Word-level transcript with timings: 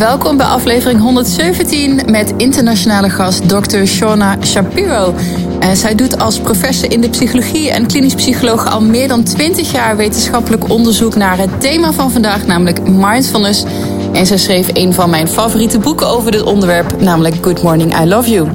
Welkom 0.00 0.36
bij 0.36 0.46
aflevering 0.46 1.00
117 1.00 2.00
met 2.10 2.34
internationale 2.36 3.10
gast 3.10 3.48
Dr. 3.48 3.84
Shauna 3.84 4.36
Shapiro. 4.44 5.14
Uh, 5.62 5.70
zij 5.70 5.94
doet 5.94 6.18
als 6.20 6.40
professor 6.40 6.92
in 6.92 7.00
de 7.00 7.08
psychologie 7.08 7.70
en 7.70 7.86
klinisch 7.86 8.14
psycholoog 8.14 8.66
al 8.66 8.80
meer 8.82 9.08
dan 9.08 9.22
20 9.22 9.72
jaar 9.72 9.96
wetenschappelijk 9.96 10.68
onderzoek 10.68 11.14
naar 11.14 11.38
het 11.38 11.60
thema 11.60 11.92
van 11.92 12.10
vandaag, 12.10 12.46
namelijk 12.46 12.88
mindfulness. 12.88 13.64
En 14.12 14.26
zij 14.26 14.38
schreef 14.38 14.68
een 14.72 14.94
van 14.94 15.10
mijn 15.10 15.28
favoriete 15.28 15.78
boeken 15.78 16.06
over 16.06 16.30
dit 16.30 16.42
onderwerp, 16.42 17.00
namelijk 17.00 17.36
Good 17.40 17.62
Morning, 17.62 18.00
I 18.00 18.04
Love 18.04 18.30
You. 18.30 18.48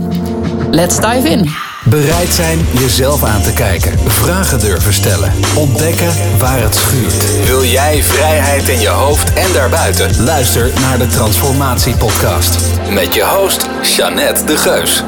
Let's 0.71 0.99
dive 0.99 1.29
in. 1.29 1.64
Bereid 1.89 2.33
zijn 2.33 2.59
jezelf 2.73 3.23
aan 3.23 3.41
te 3.41 3.53
kijken. 3.53 3.99
Vragen 4.09 4.59
durven 4.59 4.93
stellen. 4.93 5.31
Ontdekken 5.57 6.11
waar 6.37 6.61
het 6.61 6.75
schuurt. 6.75 7.45
Wil 7.45 7.63
jij 7.63 8.03
vrijheid 8.03 8.67
in 8.67 8.79
je 8.79 8.87
hoofd 8.87 9.33
en 9.33 9.53
daarbuiten? 9.53 10.23
Luister 10.23 10.69
naar 10.81 10.97
de 10.97 11.07
Transformatie 11.07 11.95
Podcast. 11.95 12.57
Met 12.89 13.13
je 13.13 13.23
host, 13.23 13.67
Jeannette 13.95 14.43
de 14.45 14.57
Geus. 14.57 15.03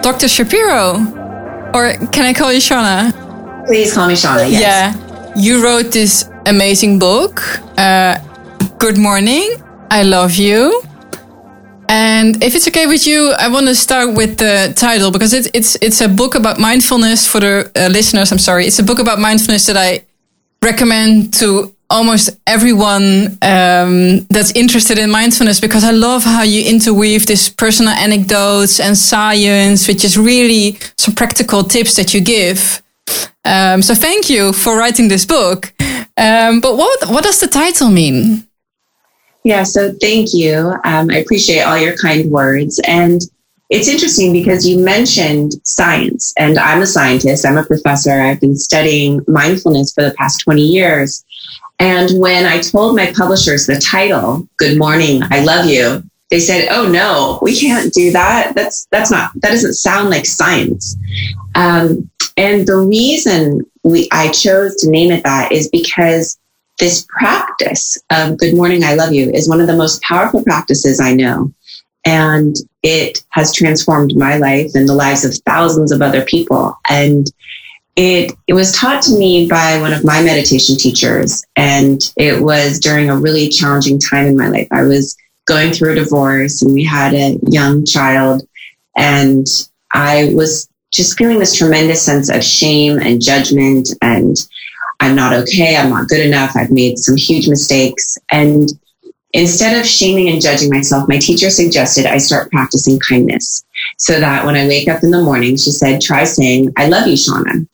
Dr. 0.00 0.26
Shapiro. 0.26 1.00
Or 1.72 1.96
can 2.10 2.24
I 2.24 2.32
call 2.32 2.48
you 2.48 2.60
Shauna? 2.60 3.12
Please 3.64 3.94
call 3.94 4.06
me 4.06 4.16
Shauna, 4.16 4.48
yes. 4.48 4.60
Yeah. 4.60 4.92
You 5.34 5.60
wrote 5.60 5.88
this 5.88 6.24
amazing 6.42 6.98
book. 6.98 7.60
Uh, 7.78 8.14
Good 8.78 8.96
Morning, 8.96 9.60
I 10.00 10.02
Love 10.02 10.42
You. 10.42 10.87
And 11.88 12.42
if 12.44 12.54
it's 12.54 12.68
okay 12.68 12.86
with 12.86 13.06
you, 13.06 13.32
I 13.38 13.48
want 13.48 13.66
to 13.66 13.74
start 13.74 14.14
with 14.14 14.36
the 14.38 14.74
title 14.76 15.10
because 15.10 15.32
it's 15.32 15.48
it's 15.54 15.76
it's 15.80 16.00
a 16.02 16.08
book 16.08 16.34
about 16.34 16.58
mindfulness 16.58 17.26
for 17.26 17.40
the 17.40 17.70
uh, 17.74 17.88
listeners. 17.88 18.30
I'm 18.30 18.38
sorry, 18.38 18.66
it's 18.66 18.78
a 18.78 18.82
book 18.82 18.98
about 18.98 19.18
mindfulness 19.18 19.66
that 19.66 19.76
I 19.76 20.04
recommend 20.62 21.32
to 21.34 21.74
almost 21.90 22.30
everyone 22.46 23.38
um, 23.40 24.26
that's 24.28 24.52
interested 24.54 24.98
in 24.98 25.10
mindfulness 25.10 25.60
because 25.60 25.84
I 25.84 25.92
love 25.92 26.24
how 26.24 26.42
you 26.42 26.68
interweave 26.68 27.26
this 27.26 27.48
personal 27.48 27.92
anecdotes 27.92 28.80
and 28.80 28.96
science, 28.96 29.88
which 29.88 30.04
is 30.04 30.18
really 30.18 30.78
some 30.98 31.14
practical 31.14 31.64
tips 31.64 31.94
that 31.96 32.12
you 32.12 32.20
give. 32.20 32.82
Um, 33.44 33.80
so 33.80 33.94
thank 33.94 34.28
you 34.28 34.52
for 34.52 34.76
writing 34.76 35.08
this 35.08 35.24
book. 35.24 35.72
Um, 36.18 36.60
but 36.60 36.76
what 36.76 37.08
what 37.08 37.24
does 37.24 37.40
the 37.40 37.46
title 37.48 37.88
mean? 37.88 38.47
Yeah, 39.44 39.62
so 39.62 39.92
thank 40.00 40.34
you. 40.34 40.74
Um, 40.84 41.10
I 41.10 41.18
appreciate 41.18 41.62
all 41.62 41.78
your 41.78 41.96
kind 41.96 42.30
words. 42.30 42.80
And 42.86 43.20
it's 43.70 43.88
interesting 43.88 44.32
because 44.32 44.66
you 44.66 44.78
mentioned 44.78 45.52
science, 45.64 46.32
and 46.38 46.58
I'm 46.58 46.82
a 46.82 46.86
scientist, 46.86 47.44
I'm 47.46 47.58
a 47.58 47.64
professor. 47.64 48.20
I've 48.20 48.40
been 48.40 48.56
studying 48.56 49.20
mindfulness 49.28 49.92
for 49.92 50.02
the 50.02 50.14
past 50.14 50.40
20 50.40 50.62
years. 50.62 51.24
And 51.78 52.18
when 52.18 52.44
I 52.44 52.60
told 52.60 52.96
my 52.96 53.12
publishers 53.12 53.66
the 53.66 53.78
title, 53.78 54.48
Good 54.56 54.78
Morning, 54.78 55.22
I 55.30 55.44
Love 55.44 55.66
You, 55.66 56.02
they 56.30 56.40
said, 56.40 56.68
"Oh 56.70 56.86
no, 56.88 57.38
we 57.40 57.58
can't 57.58 57.92
do 57.92 58.10
that. 58.12 58.54
That's 58.54 58.86
that's 58.90 59.10
not 59.10 59.30
that 59.36 59.50
doesn't 59.50 59.74
sound 59.74 60.10
like 60.10 60.26
science." 60.26 60.96
Um, 61.54 62.10
and 62.36 62.66
the 62.66 62.76
reason 62.76 63.62
we 63.82 64.08
I 64.12 64.28
chose 64.28 64.76
to 64.76 64.90
name 64.90 65.10
it 65.10 65.24
that 65.24 65.52
is 65.52 65.68
because 65.68 66.38
this 66.78 67.06
practice 67.08 67.98
of 68.10 68.38
good 68.38 68.54
morning, 68.54 68.84
I 68.84 68.94
love 68.94 69.12
you 69.12 69.30
is 69.30 69.48
one 69.48 69.60
of 69.60 69.66
the 69.66 69.76
most 69.76 70.00
powerful 70.02 70.42
practices 70.42 71.00
I 71.00 71.14
know. 71.14 71.52
And 72.04 72.54
it 72.82 73.18
has 73.30 73.52
transformed 73.52 74.16
my 74.16 74.38
life 74.38 74.70
and 74.74 74.88
the 74.88 74.94
lives 74.94 75.24
of 75.24 75.34
thousands 75.44 75.92
of 75.92 76.00
other 76.00 76.24
people. 76.24 76.78
And 76.88 77.30
it, 77.96 78.32
it 78.46 78.54
was 78.54 78.72
taught 78.72 79.02
to 79.02 79.18
me 79.18 79.48
by 79.48 79.80
one 79.80 79.92
of 79.92 80.04
my 80.04 80.22
meditation 80.22 80.76
teachers. 80.76 81.42
And 81.56 82.00
it 82.16 82.40
was 82.40 82.78
during 82.78 83.10
a 83.10 83.16
really 83.16 83.48
challenging 83.48 83.98
time 83.98 84.26
in 84.26 84.36
my 84.36 84.48
life. 84.48 84.68
I 84.70 84.82
was 84.82 85.16
going 85.46 85.72
through 85.72 85.92
a 85.92 85.96
divorce 85.96 86.62
and 86.62 86.72
we 86.72 86.84
had 86.84 87.12
a 87.14 87.38
young 87.48 87.84
child. 87.84 88.46
And 88.96 89.46
I 89.92 90.32
was 90.34 90.68
just 90.92 91.18
feeling 91.18 91.40
this 91.40 91.56
tremendous 91.56 92.02
sense 92.02 92.30
of 92.30 92.44
shame 92.44 92.98
and 92.98 93.20
judgment 93.20 93.88
and 94.00 94.36
I'm 95.00 95.14
not 95.14 95.32
okay. 95.32 95.76
I'm 95.76 95.90
not 95.90 96.08
good 96.08 96.24
enough. 96.24 96.56
I've 96.56 96.70
made 96.70 96.98
some 96.98 97.16
huge 97.16 97.48
mistakes. 97.48 98.18
And 98.30 98.68
instead 99.32 99.78
of 99.78 99.86
shaming 99.86 100.28
and 100.28 100.42
judging 100.42 100.70
myself, 100.70 101.08
my 101.08 101.18
teacher 101.18 101.50
suggested 101.50 102.06
I 102.06 102.18
start 102.18 102.50
practicing 102.50 102.98
kindness 102.98 103.64
so 103.96 104.18
that 104.20 104.44
when 104.44 104.56
I 104.56 104.66
wake 104.66 104.88
up 104.88 105.02
in 105.02 105.10
the 105.10 105.22
morning, 105.22 105.56
she 105.56 105.70
said, 105.70 106.00
try 106.00 106.24
saying, 106.24 106.72
I 106.76 106.88
love 106.88 107.06
you, 107.06 107.14
Shauna. 107.14 107.66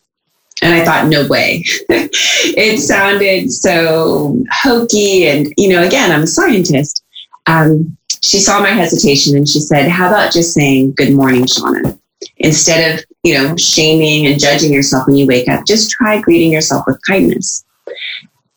And 0.63 0.75
I 0.75 0.85
thought, 0.85 1.09
no 1.09 1.27
way. 1.27 1.65
it 1.89 2.81
sounded 2.81 3.53
so 3.53 4.43
hokey. 4.51 5.27
And, 5.27 5.53
you 5.57 5.69
know, 5.69 5.83
again, 5.83 6.13
I'm 6.13 6.23
a 6.23 6.27
scientist. 6.27 7.03
Um, 7.47 7.97
she 8.23 8.39
saw 8.39 8.61
my 8.61 8.71
hesitation 8.71 9.37
and 9.37 9.49
she 9.49 9.61
said, 9.61 9.89
how 9.89 10.09
about 10.09 10.33
just 10.33 10.55
saying, 10.55 10.95
good 10.97 11.13
morning, 11.13 11.45
Shauna? 11.45 11.99
Instead 12.39 12.99
of 12.99 13.05
you 13.25 13.35
know, 13.35 13.57
shaming 13.57 14.27
and 14.27 14.39
judging 14.39 14.73
yourself 14.73 15.07
when 15.07 15.17
you 15.17 15.27
wake 15.27 15.49
up, 15.49 15.67
just 15.67 15.91
try 15.91 16.21
greeting 16.21 16.53
yourself 16.53 16.85
with 16.87 17.01
kindness. 17.07 17.65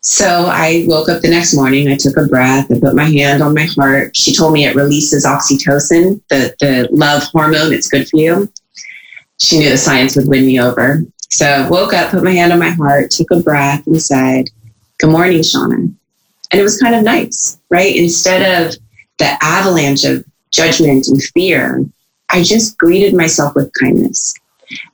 So 0.01 0.45
I 0.45 0.85
woke 0.87 1.09
up 1.09 1.21
the 1.21 1.29
next 1.29 1.55
morning, 1.55 1.87
I 1.87 1.95
took 1.95 2.17
a 2.17 2.27
breath, 2.27 2.71
I 2.71 2.79
put 2.79 2.95
my 2.95 3.05
hand 3.05 3.41
on 3.41 3.53
my 3.53 3.65
heart. 3.65 4.15
She 4.15 4.35
told 4.35 4.53
me 4.53 4.65
it 4.65 4.75
releases 4.75 5.25
oxytocin, 5.25 6.21
the, 6.29 6.53
the 6.59 6.87
love 6.91 7.23
hormone, 7.23 7.73
it's 7.73 7.89
good 7.89 8.07
for 8.07 8.17
you. 8.17 8.51
She 9.39 9.59
knew 9.59 9.69
the 9.69 9.77
science 9.77 10.15
would 10.15 10.27
win 10.27 10.45
me 10.45 10.59
over. 10.59 11.01
So 11.29 11.45
I 11.45 11.69
woke 11.69 11.93
up, 11.93 12.11
put 12.11 12.23
my 12.23 12.31
hand 12.31 12.53
on 12.53 12.59
my 12.59 12.69
heart, 12.69 13.11
took 13.11 13.31
a 13.31 13.39
breath, 13.39 13.85
and 13.87 14.01
said, 14.01 14.45
Good 14.99 15.11
morning, 15.11 15.39
Shauna. 15.39 15.75
And 15.75 16.59
it 16.59 16.63
was 16.63 16.79
kind 16.79 16.95
of 16.95 17.03
nice, 17.03 17.59
right? 17.69 17.95
Instead 17.95 18.65
of 18.65 18.75
the 19.19 19.37
avalanche 19.43 20.05
of 20.05 20.25
judgment 20.51 21.07
and 21.07 21.21
fear, 21.21 21.85
I 22.29 22.43
just 22.43 22.77
greeted 22.77 23.13
myself 23.13 23.55
with 23.55 23.71
kindness. 23.79 24.33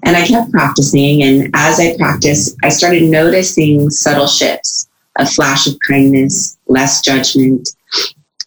And 0.04 0.16
I 0.16 0.26
kept 0.26 0.52
practicing. 0.52 1.24
And 1.24 1.50
as 1.54 1.80
I 1.80 1.98
practiced, 1.98 2.58
I 2.64 2.70
started 2.70 3.04
noticing 3.04 3.90
subtle 3.90 4.28
shifts 4.28 4.88
a 5.18 5.26
flash 5.26 5.68
of 5.68 5.78
kindness, 5.88 6.58
less 6.68 7.02
judgment, 7.02 7.70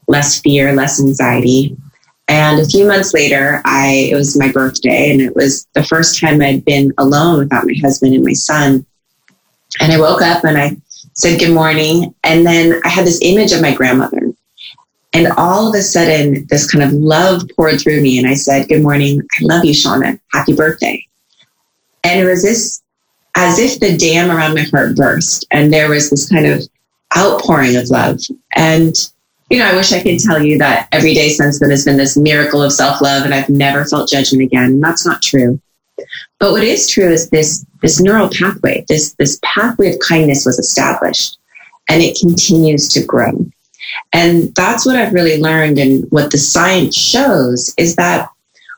less 0.08 0.40
fear, 0.40 0.72
less 0.74 1.00
anxiety. 1.00 1.76
And 2.28 2.60
a 2.60 2.64
few 2.64 2.86
months 2.86 3.14
later, 3.14 3.62
I, 3.64 4.08
it 4.10 4.14
was 4.14 4.36
my 4.36 4.50
birthday 4.50 5.12
and 5.12 5.20
it 5.20 5.36
was 5.36 5.66
the 5.74 5.84
first 5.84 6.20
time 6.20 6.42
I'd 6.42 6.64
been 6.64 6.92
alone 6.98 7.38
without 7.38 7.66
my 7.66 7.74
husband 7.80 8.14
and 8.14 8.24
my 8.24 8.32
son. 8.32 8.84
And 9.80 9.92
I 9.92 10.00
woke 10.00 10.22
up 10.22 10.42
and 10.44 10.58
I 10.58 10.76
said 11.14 11.38
good 11.38 11.54
morning. 11.54 12.14
And 12.24 12.44
then 12.44 12.80
I 12.84 12.88
had 12.88 13.06
this 13.06 13.20
image 13.22 13.52
of 13.52 13.62
my 13.62 13.72
grandmother. 13.72 14.32
And 15.12 15.28
all 15.36 15.68
of 15.68 15.74
a 15.74 15.82
sudden, 15.82 16.46
this 16.50 16.70
kind 16.70 16.84
of 16.84 16.92
love 16.92 17.42
poured 17.56 17.80
through 17.80 18.02
me. 18.02 18.18
And 18.18 18.26
I 18.26 18.34
said, 18.34 18.68
Good 18.68 18.82
morning. 18.82 19.22
I 19.40 19.44
love 19.44 19.64
you, 19.64 19.72
Shauna. 19.72 20.20
Happy 20.32 20.52
birthday. 20.52 21.06
And 22.06 22.20
it 22.20 22.24
was 22.24 22.42
this 22.42 22.82
as 23.34 23.58
if 23.58 23.80
the 23.80 23.96
dam 23.96 24.30
around 24.30 24.54
my 24.54 24.62
heart 24.62 24.94
burst 24.96 25.44
and 25.50 25.72
there 25.72 25.90
was 25.90 26.08
this 26.08 26.28
kind 26.28 26.46
of 26.46 26.62
outpouring 27.16 27.74
of 27.76 27.90
love. 27.90 28.20
And, 28.54 28.94
you 29.50 29.58
know, 29.58 29.66
I 29.66 29.74
wish 29.74 29.92
I 29.92 30.02
could 30.02 30.20
tell 30.20 30.42
you 30.42 30.56
that 30.58 30.88
every 30.92 31.14
day 31.14 31.30
since 31.30 31.58
then 31.58 31.70
has 31.70 31.84
been 31.84 31.96
this 31.96 32.16
miracle 32.16 32.62
of 32.62 32.72
self 32.72 33.00
love 33.00 33.24
and 33.24 33.34
I've 33.34 33.48
never 33.48 33.84
felt 33.84 34.08
judgment 34.08 34.44
again. 34.44 34.64
And 34.64 34.82
That's 34.82 35.04
not 35.04 35.20
true. 35.20 35.60
But 36.38 36.52
what 36.52 36.62
is 36.62 36.88
true 36.88 37.08
is 37.08 37.28
this, 37.30 37.66
this 37.82 38.00
neural 38.00 38.28
pathway, 38.28 38.84
this, 38.88 39.14
this 39.14 39.40
pathway 39.42 39.92
of 39.92 39.98
kindness 39.98 40.46
was 40.46 40.58
established 40.58 41.38
and 41.88 42.02
it 42.02 42.18
continues 42.20 42.88
to 42.90 43.04
grow. 43.04 43.32
And 44.12 44.54
that's 44.54 44.86
what 44.86 44.96
I've 44.96 45.12
really 45.12 45.40
learned. 45.40 45.78
And 45.78 46.04
what 46.10 46.30
the 46.30 46.38
science 46.38 46.96
shows 46.96 47.74
is 47.76 47.96
that 47.96 48.28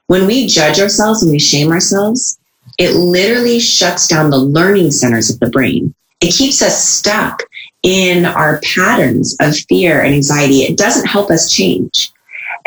when 0.07 0.27
we 0.27 0.47
judge 0.47 0.81
ourselves 0.81 1.23
and 1.23 1.31
we 1.31 1.39
shame 1.39 1.71
ourselves, 1.71 2.38
it 2.79 2.95
literally 2.95 3.59
shuts 3.59 4.07
down 4.07 4.31
the 4.31 4.39
learning 4.39 4.93
centers 4.93 5.31
of 5.31 5.41
the 5.41 5.51
brain. 5.51 5.95
It 6.21 6.35
keeps 6.35 6.63
us 6.63 6.85
stuck 6.85 7.43
in 7.83 8.25
our 8.25 8.61
patterns 8.61 9.37
of 9.41 9.57
fear 9.69 10.01
and 10.01 10.15
anxiety. 10.15 10.61
It 10.61 10.79
doesn't 10.79 11.07
help 11.07 11.31
us 11.31 11.53
change. 11.53 12.11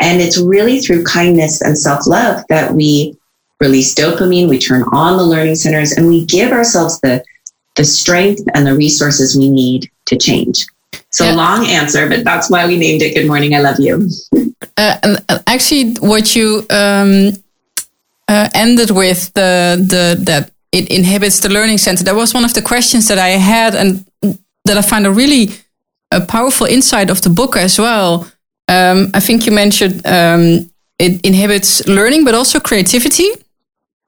And 0.00 0.20
it's 0.20 0.40
really 0.40 0.80
through 0.80 1.04
kindness 1.04 1.62
and 1.62 1.78
self 1.78 2.06
love 2.06 2.44
that 2.48 2.72
we 2.72 3.16
release 3.60 3.94
dopamine, 3.94 4.48
we 4.48 4.58
turn 4.58 4.82
on 4.92 5.16
the 5.16 5.22
learning 5.22 5.54
centers, 5.54 5.92
and 5.92 6.08
we 6.08 6.24
give 6.24 6.52
ourselves 6.52 7.00
the, 7.00 7.22
the 7.76 7.84
strength 7.84 8.42
and 8.54 8.66
the 8.66 8.74
resources 8.74 9.36
we 9.36 9.48
need 9.48 9.90
to 10.06 10.16
change. 10.16 10.66
So, 11.10 11.24
yeah. 11.24 11.34
long 11.34 11.66
answer, 11.66 12.08
but 12.08 12.24
that's 12.24 12.50
why 12.50 12.66
we 12.66 12.76
named 12.76 13.02
it 13.02 13.14
Good 13.14 13.26
Morning, 13.26 13.54
I 13.54 13.60
Love 13.60 13.78
You. 13.78 14.08
uh, 14.76 15.18
actually, 15.46 15.92
what 16.00 16.34
you 16.34 16.66
um, 16.70 17.32
uh, 18.32 18.48
ended 18.54 18.90
with 18.90 19.32
the 19.34 19.76
the 19.92 20.24
that 20.24 20.50
it 20.70 20.88
inhibits 20.88 21.40
the 21.40 21.48
learning 21.48 21.78
center. 21.78 22.04
That 22.04 22.14
was 22.14 22.34
one 22.34 22.44
of 22.44 22.52
the 22.52 22.62
questions 22.62 23.06
that 23.06 23.18
I 23.18 23.38
had, 23.38 23.74
and 23.74 24.04
that 24.64 24.76
I 24.76 24.82
find 24.82 25.06
a 25.06 25.10
really 25.10 25.50
a 26.10 26.20
powerful 26.20 26.66
insight 26.66 27.10
of 27.10 27.20
the 27.20 27.30
book 27.30 27.56
as 27.56 27.78
well. 27.78 28.26
Um, 28.68 29.10
I 29.14 29.20
think 29.20 29.46
you 29.46 29.52
mentioned 29.54 30.06
um, 30.06 30.70
it 30.98 31.20
inhibits 31.22 31.86
learning, 31.86 32.24
but 32.24 32.34
also 32.34 32.60
creativity. 32.60 33.28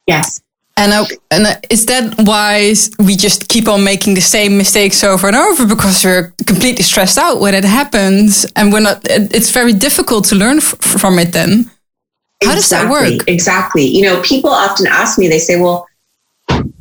Yes. 0.06 0.40
And, 0.76 0.92
uh, 0.92 1.04
and 1.30 1.46
uh, 1.46 1.54
is 1.70 1.86
that 1.86 2.14
why 2.24 2.74
we 2.98 3.16
just 3.16 3.48
keep 3.48 3.68
on 3.68 3.84
making 3.84 4.14
the 4.14 4.20
same 4.20 4.56
mistakes 4.56 5.04
over 5.04 5.28
and 5.28 5.36
over 5.36 5.66
because 5.66 6.04
we're 6.04 6.32
completely 6.46 6.82
stressed 6.82 7.18
out 7.18 7.40
when 7.40 7.54
it 7.54 7.64
happens, 7.64 8.46
and 8.56 8.72
we're 8.72 8.80
not? 8.82 8.98
It's 9.04 9.50
very 9.50 9.72
difficult 9.72 10.24
to 10.28 10.34
learn 10.34 10.60
from 10.60 11.18
it. 11.18 11.32
Then, 11.32 11.70
how 12.42 12.52
exactly, 12.52 12.54
does 12.54 12.68
that 12.70 12.90
work? 12.90 13.28
Exactly. 13.28 13.84
You 13.84 14.02
know, 14.02 14.22
people 14.22 14.50
often 14.50 14.86
ask 14.86 15.18
me. 15.18 15.28
They 15.28 15.38
say, 15.38 15.60
"Well, 15.60 15.86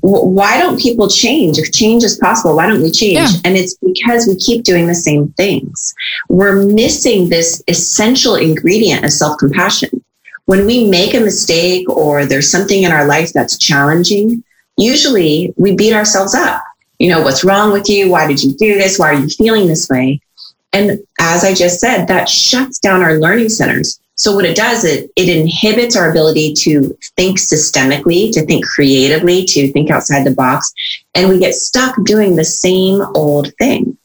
why 0.02 0.60
don't 0.60 0.80
people 0.80 1.08
change? 1.08 1.58
If 1.58 1.72
change 1.72 2.04
is 2.04 2.18
possible, 2.18 2.56
why 2.56 2.68
don't 2.68 2.82
we 2.82 2.92
change? 2.92 3.16
Yeah. 3.16 3.40
And 3.46 3.56
it's 3.56 3.76
because 3.76 4.28
we 4.28 4.36
keep 4.36 4.64
doing 4.64 4.88
the 4.88 4.96
same 4.96 5.30
things. 5.38 5.94
We're 6.28 6.64
missing 6.66 7.30
this 7.30 7.64
essential 7.68 8.36
ingredient 8.36 9.06
of 9.06 9.14
self 9.14 9.38
compassion 9.38 10.04
when 10.46 10.66
we 10.66 10.88
make 10.88 11.14
a 11.14 11.20
mistake 11.20 11.90
or 11.90 12.26
there's 12.26 12.50
something 12.50 12.84
in 12.84 12.92
our 12.92 13.06
life 13.06 13.32
that's 13.34 13.58
challenging, 13.58 14.44
usually 14.78 15.54
we 15.58 15.76
beat 15.76 15.94
ourselves 15.94 16.36
up. 16.36 16.62
You 17.00 17.10
know, 17.10 17.22
what's 17.22 17.44
wrong 17.44 17.72
with 17.72 17.90
you? 17.90 18.10
Why 18.10 18.28
did 18.28 18.44
you 18.44 18.54
do 18.54 18.76
this? 18.76 19.00
Why 19.00 19.12
are 19.14 19.20
you 19.20 19.28
feeling 19.30 19.68
this 19.68 19.90
way? 19.90 20.22
And 20.74 21.00
as 21.20 21.44
I 21.44 21.54
just 21.54 21.80
said, 21.80 22.08
that 22.08 22.28
shuts 22.30 22.80
down 22.80 23.02
our 23.02 23.20
learning 23.20 23.50
centers. 23.50 24.00
So 24.16 24.36
what 24.36 24.46
it 24.46 24.56
does, 24.56 24.86
it, 24.86 25.12
it 25.16 25.30
inhibits 25.30 25.96
our 25.96 26.10
ability 26.10 26.54
to 26.60 26.96
think 27.18 27.40
systemically, 27.40 28.32
to 28.34 28.46
think 28.46 28.66
creatively, 28.66 29.44
to 29.46 29.72
think 29.72 29.90
outside 29.90 30.24
the 30.24 30.36
box. 30.36 30.72
And 31.16 31.30
we 31.30 31.40
get 31.40 31.56
stuck 31.56 31.96
doing 32.04 32.36
the 32.36 32.46
same 32.46 33.02
old 33.16 33.54
thing. 33.56 33.98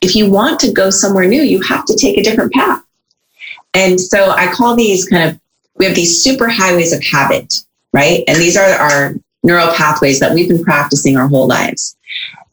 If 0.00 0.16
you 0.16 0.30
want 0.30 0.58
to 0.60 0.72
go 0.72 0.90
somewhere 0.90 1.26
new, 1.28 1.42
you 1.42 1.60
have 1.62 1.84
to 1.84 1.96
take 1.96 2.16
a 2.16 2.22
different 2.22 2.52
path. 2.52 2.82
And 3.74 4.00
so 4.00 4.30
I 4.30 4.52
call 4.52 4.74
these 4.74 5.08
kind 5.08 5.30
of 5.30 5.40
we 5.76 5.86
have 5.86 5.94
these 5.94 6.22
super 6.22 6.48
highways 6.48 6.92
of 6.92 7.02
habit, 7.02 7.64
right? 7.92 8.24
And 8.28 8.38
these 8.38 8.56
are 8.56 8.62
our 8.62 9.14
neural 9.42 9.72
pathways 9.74 10.20
that 10.20 10.34
we've 10.34 10.48
been 10.48 10.62
practicing 10.62 11.16
our 11.16 11.28
whole 11.28 11.46
lives. 11.46 11.96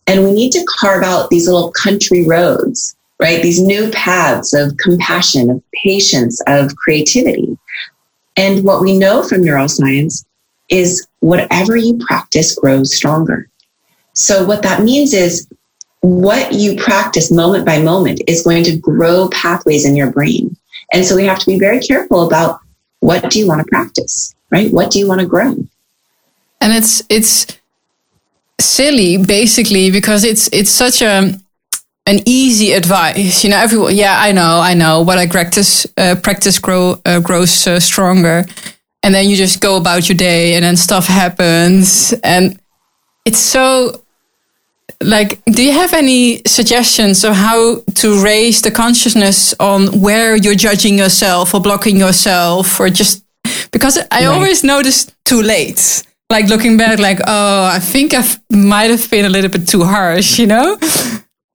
And 0.08 0.24
we 0.24 0.32
need 0.32 0.52
to 0.54 0.66
carve 0.68 1.04
out 1.04 1.30
these 1.30 1.48
little 1.48 1.72
country 1.72 2.26
roads, 2.26 2.96
right? 3.20 3.42
These 3.42 3.62
new 3.62 3.90
paths 3.92 4.54
of 4.54 4.78
compassion, 4.78 5.50
of 5.50 5.64
patience, 5.84 6.42
of 6.48 6.76
creativity. 6.76 7.58
And 8.38 8.64
what 8.64 8.82
we 8.82 8.98
know 8.98 9.24
from 9.24 9.42
neuroscience 9.42 10.26
is 10.70 11.06
whatever 11.20 11.76
you 11.76 11.98
practice 11.98 12.56
grows 12.56 12.96
stronger. 12.96 13.50
So 14.14 14.46
what 14.46 14.64
that 14.64 14.84
means 14.84 15.14
is 15.14 15.48
what 16.02 16.54
you 16.54 16.78
practice 16.78 17.32
moment 17.32 17.66
by 17.66 17.82
moment 17.82 18.22
is 18.28 18.44
going 18.44 18.64
to 18.64 18.78
grow 18.78 19.30
pathways 19.30 19.86
in 19.86 19.96
your 19.96 20.12
brain. 20.12 20.56
And 20.94 21.06
so 21.06 21.16
we 21.16 21.26
have 21.26 21.40
to 21.40 21.46
be 21.46 21.60
very 21.60 21.80
careful 21.80 22.26
about 22.26 22.62
what 23.00 23.30
do 23.30 23.40
you 23.40 23.48
want 23.48 23.60
to 23.60 23.66
practice 23.66 24.36
right 24.50 24.72
what 24.72 24.92
do 24.92 25.00
you 25.00 25.08
want 25.08 25.22
to 25.22 25.28
grow 25.28 25.56
and 26.62 26.74
it's 26.74 27.02
it's 27.10 27.48
silly 28.60 29.18
basically 29.18 29.90
because 29.90 30.24
it's 30.24 30.50
it's 30.52 30.70
such 30.70 31.02
a 31.02 31.34
an 32.10 32.20
easy 32.26 32.74
advice. 32.74 33.44
You 33.44 33.52
know 33.52 33.58
everyone 33.58 33.96
yeah 33.96 34.16
i 34.20 34.32
know 34.32 34.60
i 34.60 34.74
know. 34.74 35.02
What 35.02 35.18
i 35.18 35.28
practice 35.28 35.86
uh, 35.98 36.16
practice 36.22 36.58
grow 36.60 37.00
uh, 37.06 37.20
grows 37.20 37.68
uh, 37.68 37.80
stronger. 37.80 38.46
And 39.04 39.14
then 39.14 39.30
you 39.30 39.36
just 39.38 39.62
go 39.62 39.78
about 39.78 40.10
your 40.10 40.18
day 40.18 40.56
and 40.56 40.64
then 40.66 40.76
stuff 40.76 41.08
happens. 41.08 42.14
And 42.22 42.60
it's 43.26 43.40
so 43.40 44.04
like 45.02 45.40
do 45.46 45.64
you 45.64 45.72
have 45.72 45.94
any 45.94 46.42
suggestions 46.46 47.24
of 47.24 47.34
how 47.34 47.82
to 47.96 48.24
raise 48.24 48.62
the 48.62 48.72
consciousness 48.72 49.54
on 49.60 50.02
where 50.02 50.36
you're 50.36 50.56
judging 50.68 50.98
yourself 50.98 51.54
or 51.54 51.62
blocking 51.62 51.98
yourself 51.98 52.80
or 52.80 52.90
just 52.90 53.24
because 53.72 53.98
i 53.98 54.04
right. 54.12 54.26
always 54.26 54.64
notice 54.64 55.10
too 55.26 55.42
late. 55.42 56.04
Like 56.30 56.48
looking 56.48 56.78
back 56.78 57.00
like 57.00 57.20
oh 57.26 57.66
i 57.78 57.80
think 57.80 58.14
i 58.14 58.24
might 58.52 58.92
have 58.92 59.10
been 59.10 59.26
a 59.26 59.30
little 59.30 59.50
bit 59.50 59.68
too 59.68 59.84
harsh 59.84 60.38
you 60.38 60.48
know 60.48 60.78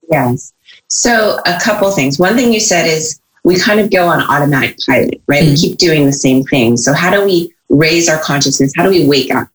yes 0.09 0.53
so 0.87 1.39
a 1.45 1.59
couple 1.59 1.89
things 1.91 2.19
one 2.19 2.35
thing 2.35 2.53
you 2.53 2.59
said 2.59 2.85
is 2.85 3.19
we 3.43 3.59
kind 3.59 3.79
of 3.79 3.91
go 3.91 4.07
on 4.07 4.21
automatic 4.23 4.77
pilot 4.85 5.21
right 5.27 5.43
mm. 5.43 5.49
we 5.51 5.55
keep 5.55 5.77
doing 5.77 6.05
the 6.05 6.13
same 6.13 6.43
thing 6.43 6.77
so 6.77 6.93
how 6.93 7.09
do 7.09 7.23
we 7.23 7.51
raise 7.69 8.07
our 8.09 8.21
consciousness 8.21 8.73
how 8.75 8.83
do 8.83 8.89
we 8.89 9.07
wake 9.07 9.33
up 9.33 9.47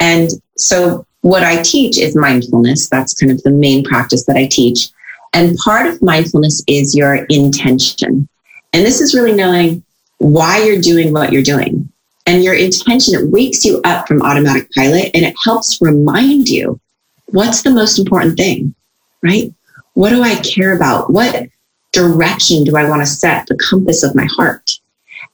and 0.00 0.30
so 0.56 1.06
what 1.24 1.42
I 1.42 1.62
teach 1.62 1.96
is 1.98 2.14
mindfulness. 2.14 2.90
That's 2.90 3.14
kind 3.14 3.32
of 3.32 3.42
the 3.44 3.50
main 3.50 3.82
practice 3.82 4.26
that 4.26 4.36
I 4.36 4.46
teach. 4.46 4.90
And 5.32 5.56
part 5.56 5.86
of 5.86 6.02
mindfulness 6.02 6.62
is 6.66 6.94
your 6.94 7.24
intention. 7.30 8.28
And 8.74 8.84
this 8.84 9.00
is 9.00 9.14
really 9.14 9.32
knowing 9.32 9.82
why 10.18 10.62
you're 10.62 10.82
doing 10.82 11.14
what 11.14 11.32
you're 11.32 11.42
doing. 11.42 11.90
And 12.26 12.44
your 12.44 12.52
intention, 12.52 13.14
it 13.14 13.30
wakes 13.30 13.64
you 13.64 13.80
up 13.84 14.06
from 14.06 14.20
automatic 14.20 14.70
pilot 14.72 15.12
and 15.14 15.24
it 15.24 15.34
helps 15.44 15.80
remind 15.80 16.50
you 16.50 16.78
what's 17.26 17.62
the 17.62 17.70
most 17.70 17.98
important 17.98 18.36
thing, 18.36 18.74
right? 19.22 19.50
What 19.94 20.10
do 20.10 20.22
I 20.22 20.36
care 20.36 20.76
about? 20.76 21.10
What 21.10 21.48
direction 21.92 22.64
do 22.64 22.76
I 22.76 22.88
want 22.88 23.02
to 23.02 23.06
set 23.06 23.46
the 23.46 23.56
compass 23.56 24.02
of 24.02 24.14
my 24.14 24.26
heart? 24.26 24.70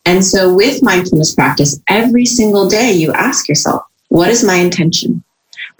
And 0.04 0.24
so 0.24 0.54
with 0.54 0.82
mindfulness 0.82 1.34
practice, 1.34 1.80
every 1.88 2.24
single 2.24 2.68
day 2.68 2.92
you 2.92 3.12
ask 3.12 3.48
yourself, 3.48 3.82
what 4.08 4.28
is 4.30 4.44
my 4.44 4.54
intention? 4.54 5.22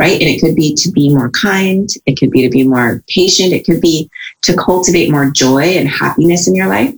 right? 0.01 0.19
And 0.19 0.31
it 0.31 0.41
could 0.41 0.57
be 0.57 0.75
to 0.77 0.91
be 0.91 1.11
more 1.11 1.29
kind. 1.31 1.87
It 2.07 2.19
could 2.19 2.31
be 2.31 2.41
to 2.41 2.49
be 2.49 2.67
more 2.67 3.05
patient. 3.07 3.53
It 3.53 3.67
could 3.67 3.83
be 3.83 4.11
to 4.43 4.57
cultivate 4.57 5.11
more 5.11 5.31
joy 5.31 5.77
and 5.77 5.87
happiness 5.87 6.49
in 6.49 6.55
your 6.55 6.69
life. 6.69 6.95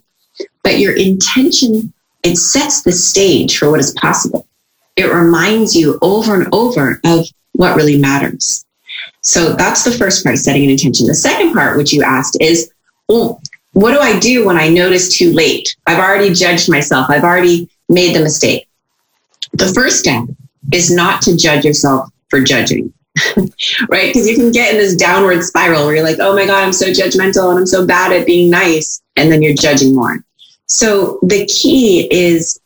But 0.62 0.78
your 0.78 0.94
intention, 0.96 1.92
it 2.22 2.36
sets 2.36 2.82
the 2.82 2.92
stage 2.92 3.58
for 3.58 3.68
what 3.72 3.80
is 3.80 3.90
possible. 3.94 4.46
It 4.94 5.12
reminds 5.12 5.74
you 5.74 5.98
over 6.00 6.40
and 6.40 6.48
over 6.54 7.00
of 7.04 7.26
what 7.52 7.74
really 7.74 7.98
matters. 7.98 8.64
So 9.22 9.54
that's 9.54 9.84
the 9.84 9.92
first 9.92 10.24
part, 10.24 10.38
setting 10.38 10.64
an 10.64 10.70
intention. 10.70 11.06
The 11.06 11.14
second 11.14 11.52
part, 11.52 11.76
which 11.76 11.92
you 11.92 12.02
asked, 12.02 12.36
is, 12.40 12.72
well, 13.08 13.40
what 13.72 13.92
do 13.92 14.00
I 14.00 14.18
do 14.18 14.44
when 14.46 14.56
I 14.56 14.68
notice 14.68 15.16
too 15.16 15.32
late? 15.32 15.74
I've 15.86 15.98
already 15.98 16.34
judged 16.34 16.70
myself. 16.70 17.08
I've 17.08 17.24
already 17.24 17.70
made 17.88 18.14
the 18.14 18.20
mistake. 18.20 18.68
The 19.54 19.72
first 19.72 20.00
step 20.00 20.24
is 20.72 20.90
not 20.90 21.22
to 21.22 21.36
judge 21.36 21.64
yourself 21.64 22.10
for 22.28 22.40
judging. 22.40 22.92
right? 23.88 24.12
Because 24.12 24.28
you 24.28 24.36
can 24.36 24.52
get 24.52 24.72
in 24.72 24.78
this 24.78 24.96
downward 24.96 25.42
spiral 25.42 25.84
where 25.84 25.96
you're 25.96 26.04
like, 26.04 26.18
oh 26.18 26.34
my 26.34 26.46
God, 26.46 26.64
I'm 26.64 26.72
so 26.72 26.86
judgmental 26.86 27.50
and 27.50 27.58
I'm 27.58 27.66
so 27.66 27.86
bad 27.86 28.12
at 28.12 28.26
being 28.26 28.50
nice. 28.50 29.02
And 29.16 29.30
then 29.30 29.42
you're 29.42 29.54
judging 29.54 29.94
more. 29.94 30.24
So 30.66 31.18
the 31.22 31.46
key 31.46 32.08
is 32.10 32.58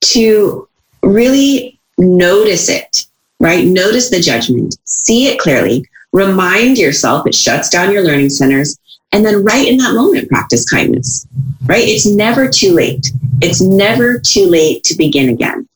to 0.00 0.68
really 1.02 1.78
notice 1.98 2.68
it, 2.68 3.06
right? 3.40 3.66
Notice 3.66 4.10
the 4.10 4.20
judgment, 4.20 4.76
see 4.84 5.28
it 5.28 5.38
clearly, 5.38 5.84
remind 6.12 6.78
yourself, 6.78 7.26
it 7.26 7.34
shuts 7.34 7.68
down 7.68 7.92
your 7.92 8.04
learning 8.04 8.30
centers. 8.30 8.78
And 9.12 9.24
then 9.24 9.44
right 9.44 9.66
in 9.66 9.76
that 9.78 9.94
moment, 9.94 10.28
practice 10.28 10.68
kindness, 10.68 11.26
right? 11.66 11.86
It's 11.86 12.06
never 12.06 12.48
too 12.48 12.72
late. 12.72 13.06
It's 13.40 13.60
never 13.60 14.18
too 14.18 14.46
late 14.46 14.82
to 14.84 14.96
begin 14.96 15.28
again. 15.28 15.68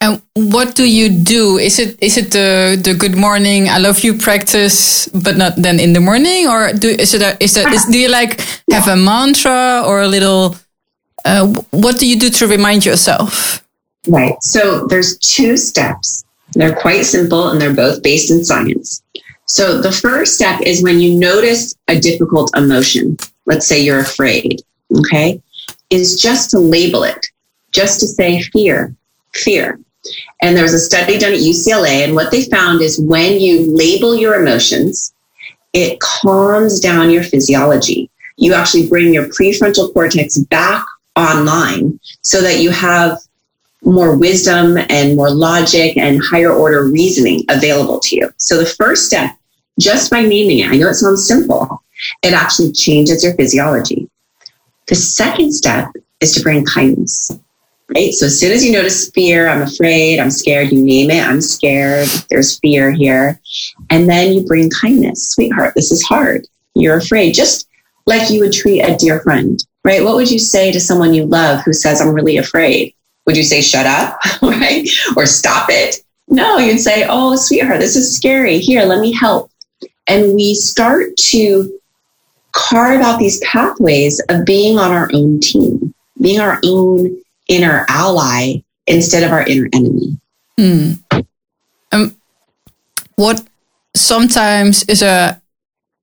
And 0.00 0.20
what 0.34 0.74
do 0.74 0.84
you 0.84 1.08
do? 1.08 1.58
Is 1.58 1.78
it 1.78 1.96
is 2.02 2.18
it 2.18 2.32
the 2.32 2.80
the 2.82 2.92
good 2.92 3.16
morning 3.16 3.68
I 3.68 3.78
love 3.78 4.02
you 4.02 4.14
practice, 4.14 5.06
but 5.08 5.36
not 5.36 5.54
then 5.54 5.78
in 5.78 5.92
the 5.92 6.00
morning, 6.00 6.48
or 6.48 6.72
do 6.72 6.88
is 6.88 7.14
it 7.14 7.22
a, 7.22 7.36
is 7.38 7.54
that 7.54 7.72
is, 7.72 7.84
do 7.84 7.96
you 7.96 8.08
like 8.08 8.40
have 8.72 8.88
a 8.88 8.96
mantra 8.96 9.84
or 9.86 10.02
a 10.02 10.08
little? 10.08 10.56
Uh, 11.24 11.46
what 11.70 12.00
do 12.00 12.08
you 12.08 12.18
do 12.18 12.30
to 12.30 12.48
remind 12.48 12.84
yourself? 12.84 13.62
Right. 14.08 14.34
So 14.42 14.86
there's 14.88 15.16
two 15.18 15.56
steps. 15.56 16.24
They're 16.54 16.76
quite 16.76 17.02
simple 17.02 17.48
and 17.48 17.60
they're 17.60 17.74
both 17.74 18.02
based 18.02 18.30
in 18.30 18.44
science. 18.44 19.02
So 19.46 19.80
the 19.80 19.92
first 19.92 20.34
step 20.34 20.60
is 20.62 20.82
when 20.82 21.00
you 21.00 21.18
notice 21.18 21.74
a 21.88 21.98
difficult 21.98 22.50
emotion. 22.56 23.16
Let's 23.46 23.66
say 23.66 23.80
you're 23.80 24.00
afraid. 24.00 24.62
Okay, 24.98 25.42
is 25.90 26.20
just 26.20 26.50
to 26.50 26.58
label 26.58 27.02
it, 27.02 27.26
just 27.72 28.00
to 28.00 28.06
say 28.06 28.42
fear, 28.42 28.94
fear 29.32 29.80
and 30.40 30.56
there 30.56 30.64
was 30.64 30.74
a 30.74 30.78
study 30.78 31.18
done 31.18 31.32
at 31.32 31.40
UCLA, 31.40 32.04
and 32.04 32.14
what 32.14 32.30
they 32.30 32.44
found 32.44 32.80
is 32.80 33.00
when 33.00 33.40
you 33.40 33.74
label 33.74 34.14
your 34.14 34.40
emotions, 34.40 35.14
it 35.72 36.00
calms 36.00 36.80
down 36.80 37.10
your 37.10 37.22
physiology. 37.22 38.10
You 38.36 38.54
actually 38.54 38.88
bring 38.88 39.14
your 39.14 39.28
prefrontal 39.28 39.92
cortex 39.92 40.38
back 40.38 40.84
online 41.16 42.00
so 42.22 42.40
that 42.42 42.60
you 42.60 42.70
have 42.70 43.18
more 43.82 44.16
wisdom 44.16 44.78
and 44.88 45.16
more 45.16 45.30
logic 45.30 45.96
and 45.96 46.22
higher 46.22 46.52
order 46.52 46.84
reasoning 46.84 47.44
available 47.48 47.98
to 48.00 48.16
you. 48.16 48.32
So 48.36 48.58
the 48.58 48.66
first 48.66 49.06
step, 49.06 49.36
just 49.78 50.10
by 50.10 50.22
naming 50.22 50.60
it, 50.60 50.70
I 50.70 50.76
know 50.76 50.88
it 50.88 50.94
sounds 50.94 51.26
simple, 51.26 51.82
it 52.22 52.32
actually 52.32 52.72
changes 52.72 53.24
your 53.24 53.34
physiology. 53.34 54.08
The 54.86 54.94
second 54.94 55.52
step 55.52 55.90
is 56.20 56.34
to 56.34 56.42
bring 56.42 56.64
kindness 56.64 57.30
right? 57.94 58.12
So 58.12 58.26
as 58.26 58.38
soon 58.38 58.52
as 58.52 58.64
you 58.64 58.72
notice 58.72 59.10
fear, 59.10 59.48
I'm 59.48 59.62
afraid, 59.62 60.18
I'm 60.18 60.30
scared, 60.30 60.72
you 60.72 60.82
name 60.82 61.10
it, 61.10 61.24
I'm 61.26 61.40
scared, 61.40 62.08
there's 62.30 62.58
fear 62.60 62.90
here. 62.90 63.40
And 63.90 64.08
then 64.08 64.32
you 64.32 64.44
bring 64.44 64.70
kindness, 64.70 65.30
sweetheart, 65.30 65.74
this 65.74 65.92
is 65.92 66.02
hard. 66.02 66.46
You're 66.74 66.96
afraid, 66.96 67.34
just 67.34 67.68
like 68.06 68.30
you 68.30 68.40
would 68.40 68.52
treat 68.52 68.80
a 68.80 68.96
dear 68.96 69.20
friend, 69.20 69.62
right? 69.84 70.02
What 70.02 70.16
would 70.16 70.30
you 70.30 70.38
say 70.38 70.72
to 70.72 70.80
someone 70.80 71.14
you 71.14 71.26
love 71.26 71.60
who 71.64 71.72
says, 71.72 72.00
I'm 72.00 72.14
really 72.14 72.36
afraid? 72.36 72.94
Would 73.26 73.36
you 73.36 73.44
say, 73.44 73.60
shut 73.60 73.86
up, 73.86 74.18
right? 74.42 74.88
Or 75.16 75.26
stop 75.26 75.66
it? 75.70 75.96
No, 76.28 76.58
you'd 76.58 76.80
say, 76.80 77.06
Oh, 77.08 77.36
sweetheart, 77.36 77.80
this 77.80 77.96
is 77.96 78.16
scary. 78.16 78.58
Here, 78.58 78.84
let 78.84 79.00
me 79.00 79.12
help. 79.12 79.50
And 80.06 80.34
we 80.34 80.54
start 80.54 81.16
to 81.16 81.78
carve 82.52 83.00
out 83.00 83.18
these 83.18 83.38
pathways 83.40 84.20
of 84.28 84.44
being 84.44 84.78
on 84.78 84.90
our 84.90 85.10
own 85.12 85.40
team, 85.40 85.94
being 86.20 86.40
our 86.40 86.60
own 86.64 87.18
inner 87.48 87.84
ally 87.88 88.62
instead 88.86 89.22
of 89.22 89.32
our 89.32 89.42
inner 89.46 89.68
enemy. 89.72 90.18
Hmm. 90.58 90.92
Um, 91.92 92.16
what 93.16 93.42
sometimes 93.94 94.82
is 94.84 95.02
a 95.02 95.40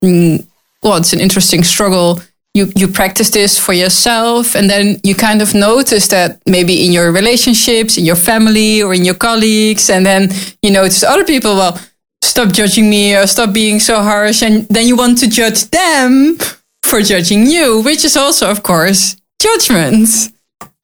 mm, 0.02 0.46
well, 0.82 0.96
it's 0.96 1.12
an 1.12 1.20
interesting 1.20 1.64
struggle. 1.64 2.20
You 2.54 2.72
you 2.74 2.88
practice 2.88 3.30
this 3.30 3.58
for 3.58 3.72
yourself, 3.72 4.56
and 4.56 4.68
then 4.68 4.98
you 5.04 5.14
kind 5.14 5.40
of 5.40 5.54
notice 5.54 6.08
that 6.08 6.40
maybe 6.46 6.84
in 6.84 6.92
your 6.92 7.12
relationships, 7.12 7.96
in 7.96 8.04
your 8.04 8.16
family, 8.16 8.82
or 8.82 8.92
in 8.92 9.04
your 9.04 9.14
colleagues, 9.14 9.88
and 9.88 10.04
then 10.04 10.30
you 10.62 10.72
notice 10.72 11.04
other 11.04 11.24
people. 11.24 11.54
Well, 11.54 11.78
stop 12.22 12.52
judging 12.52 12.90
me 12.90 13.16
or 13.16 13.26
stop 13.26 13.52
being 13.52 13.78
so 13.78 14.02
harsh, 14.02 14.42
and 14.42 14.66
then 14.68 14.86
you 14.88 14.96
want 14.96 15.18
to 15.18 15.28
judge 15.28 15.70
them 15.70 16.38
for 16.82 17.00
judging 17.02 17.46
you, 17.46 17.82
which 17.82 18.04
is 18.04 18.16
also, 18.16 18.50
of 18.50 18.62
course, 18.62 19.16
judgment. 19.40 20.08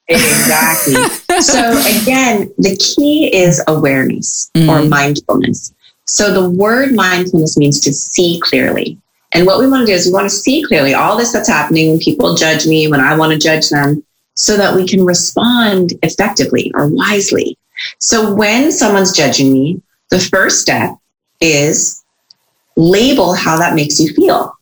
Exactly. 0.09 0.95
so 1.41 1.71
again, 2.03 2.53
the 2.59 2.77
key 2.77 3.35
is 3.35 3.63
awareness 3.67 4.51
mm. 4.55 4.69
or 4.69 4.89
mindfulness. 4.89 5.75
So 6.07 6.33
the 6.33 6.49
word 6.49 6.95
mindfulness 6.95 7.59
means 7.59 7.81
to 7.81 7.93
see 7.93 8.41
clearly. 8.43 8.99
And 9.33 9.47
what 9.47 9.59
we 9.59 9.69
want 9.69 9.83
to 9.83 9.87
do 9.87 9.93
is 9.93 10.07
we 10.07 10.13
want 10.13 10.29
to 10.29 10.35
see 10.35 10.63
clearly 10.63 10.95
all 10.95 11.17
this 11.17 11.33
that's 11.33 11.49
happening 11.49 11.91
when 11.91 11.99
people 11.99 12.35
judge 12.35 12.67
me, 12.67 12.89
when 12.89 13.01
I 13.01 13.17
want 13.17 13.33
to 13.33 13.39
judge 13.39 13.69
them, 13.69 14.05
so 14.35 14.57
that 14.57 14.75
we 14.75 14.87
can 14.87 15.05
respond 15.05 15.93
effectively 16.03 16.71
or 16.75 16.89
wisely. 16.89 17.59
So 17.99 18.35
when 18.35 18.73
someone's 18.73 19.17
judging 19.17 19.53
me, 19.53 19.83
the 20.11 20.21
first 20.21 20.61
step 20.61 20.91
is 21.41 22.03
label 22.77 23.35
how 23.35 23.59
that 23.59 23.75
makes 23.75 23.99
you 23.99 24.13
feel. 24.15 24.53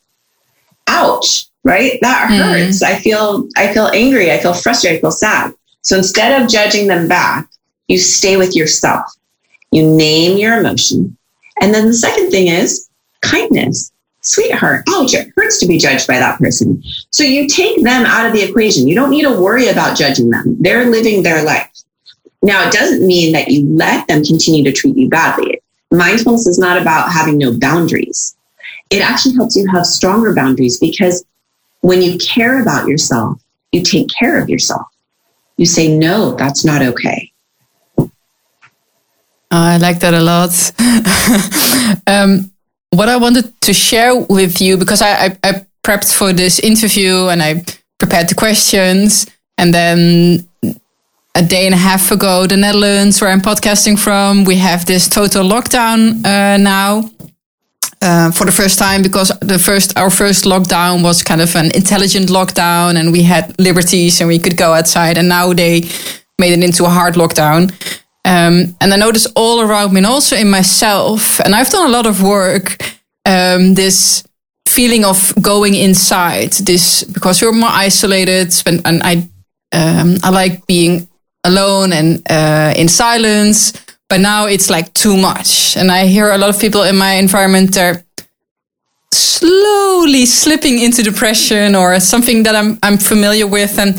Ouch, 0.87 1.45
right? 1.63 1.99
That 2.01 2.29
mm-hmm. 2.29 2.41
hurts. 2.41 2.83
Mm. 2.83 2.87
I 2.87 2.99
feel 2.99 3.47
I 3.55 3.73
feel 3.73 3.87
angry, 3.87 4.31
I 4.31 4.39
feel 4.39 4.53
frustrated, 4.53 4.99
I 4.99 5.01
feel 5.01 5.11
sad. 5.11 5.53
So 5.81 5.97
instead 5.97 6.41
of 6.41 6.49
judging 6.49 6.87
them 6.87 7.07
back, 7.07 7.47
you 7.87 7.97
stay 7.97 8.37
with 8.37 8.55
yourself. 8.55 9.05
You 9.71 9.95
name 9.95 10.37
your 10.37 10.59
emotion. 10.59 11.17
And 11.61 11.73
then 11.73 11.87
the 11.87 11.93
second 11.93 12.31
thing 12.31 12.47
is 12.47 12.89
kindness. 13.21 13.91
Sweetheart, 14.25 14.83
ouch, 14.89 15.13
it 15.13 15.31
hurts 15.35 15.59
to 15.59 15.67
be 15.67 15.77
judged 15.77 16.07
by 16.07 16.17
that 16.17 16.39
person. 16.39 16.81
So 17.11 17.23
you 17.23 17.47
take 17.47 17.83
them 17.83 18.05
out 18.07 18.25
of 18.25 18.33
the 18.33 18.41
equation. 18.41 18.87
You 18.87 18.95
don't 18.95 19.11
need 19.11 19.21
to 19.21 19.39
worry 19.39 19.67
about 19.67 19.95
judging 19.95 20.31
them. 20.31 20.57
They're 20.59 20.89
living 20.89 21.21
their 21.21 21.43
life. 21.43 21.69
Now, 22.41 22.67
it 22.67 22.73
doesn't 22.73 23.05
mean 23.05 23.33
that 23.33 23.51
you 23.51 23.67
let 23.67 24.07
them 24.07 24.23
continue 24.23 24.63
to 24.63 24.71
treat 24.71 24.97
you 24.97 25.09
badly. 25.09 25.61
Mindfulness 25.91 26.47
is 26.47 26.57
not 26.57 26.81
about 26.81 27.11
having 27.11 27.37
no 27.37 27.57
boundaries. 27.57 28.35
It 28.89 29.03
actually 29.03 29.35
helps 29.35 29.55
you 29.55 29.67
have 29.71 29.85
stronger 29.85 30.33
boundaries 30.33 30.79
because 30.79 31.23
when 31.81 32.01
you 32.01 32.17
care 32.17 32.63
about 32.63 32.87
yourself, 32.87 33.39
you 33.71 33.83
take 33.83 34.09
care 34.09 34.41
of 34.41 34.49
yourself. 34.49 34.87
You 35.57 35.67
say, 35.67 35.87
no, 35.87 36.33
that's 36.33 36.65
not 36.65 36.81
okay. 36.81 37.31
I 39.51 39.77
like 39.77 39.99
that 39.99 40.15
a 40.15 40.19
lot. 40.19 40.49
um, 42.07 42.51
what 42.97 43.09
I 43.09 43.17
wanted 43.17 43.53
to 43.61 43.73
share 43.73 44.15
with 44.15 44.61
you, 44.61 44.77
because 44.77 45.01
I, 45.01 45.25
I, 45.25 45.37
I 45.43 45.65
prepped 45.83 46.13
for 46.13 46.33
this 46.33 46.59
interview 46.59 47.27
and 47.27 47.41
I 47.41 47.63
prepared 47.97 48.29
the 48.29 48.35
questions, 48.35 49.27
and 49.57 49.73
then 49.73 50.47
a 51.35 51.43
day 51.43 51.65
and 51.65 51.73
a 51.73 51.77
half 51.77 52.11
ago, 52.11 52.47
the 52.47 52.57
Netherlands, 52.57 53.21
where 53.21 53.29
I'm 53.29 53.41
podcasting 53.41 53.97
from, 53.99 54.45
we 54.45 54.55
have 54.55 54.85
this 54.85 55.09
total 55.09 55.43
lockdown 55.47 56.25
uh, 56.25 56.57
now. 56.57 57.09
Uh, 58.01 58.29
for 58.29 58.45
the 58.45 58.51
first 58.51 58.77
time, 58.77 59.01
because 59.01 59.31
the 59.39 59.57
first 59.57 59.97
our 59.97 60.11
first 60.11 60.45
lockdown 60.45 61.01
was 61.01 61.23
kind 61.23 61.41
of 61.41 61.55
an 61.55 61.71
intelligent 61.73 62.27
lockdown, 62.29 62.97
and 62.97 63.11
we 63.11 63.23
had 63.23 63.57
liberties 63.59 64.21
and 64.21 64.27
we 64.27 64.37
could 64.37 64.57
go 64.57 64.73
outside. 64.73 65.17
And 65.17 65.27
now 65.29 65.53
they 65.53 65.81
made 66.37 66.51
it 66.51 66.63
into 66.63 66.85
a 66.85 66.89
hard 66.89 67.15
lockdown. 67.15 67.71
Um, 68.25 68.75
and 68.81 68.91
I 68.91 68.97
notice 68.97 69.27
all 69.35 69.61
around 69.61 69.93
me 69.93 69.99
and 69.99 70.07
also 70.07 70.35
in 70.35 70.49
myself, 70.49 71.39
and 71.39 71.53
I've 71.53 71.69
done 71.69 71.87
a 71.87 71.91
lot 71.91 72.07
of 72.07 72.23
work, 72.23 72.77
um, 73.23 73.75
this 73.75 74.23
feeling 74.67 75.05
of 75.05 75.33
going 75.39 75.75
inside, 75.75 76.53
this 76.53 77.03
because 77.03 77.39
we're 77.41 77.51
more 77.51 77.69
isolated, 77.71 78.51
and, 78.65 78.81
and 78.83 79.03
I, 79.03 79.29
um, 79.71 80.17
I 80.23 80.31
like 80.31 80.65
being 80.65 81.07
alone 81.43 81.93
and 81.93 82.23
uh, 82.27 82.73
in 82.75 82.87
silence. 82.87 83.73
But 84.09 84.21
now 84.21 84.45
it's 84.47 84.69
like 84.69 84.93
too 84.93 85.17
much, 85.17 85.77
and 85.77 85.91
I 85.91 86.05
hear 86.07 86.31
a 86.31 86.37
lot 86.37 86.49
of 86.49 86.59
people 86.59 86.83
in 86.83 86.95
my 86.95 87.13
environment 87.13 87.73
they're 87.73 88.03
slowly 89.11 90.25
slipping 90.25 90.79
into 90.79 91.01
depression 91.01 91.75
or 91.75 91.99
something 91.99 92.43
that 92.43 92.55
I'm 92.55 92.77
I'm 92.83 92.97
familiar 92.97 93.47
with, 93.47 93.79
and 93.79 93.95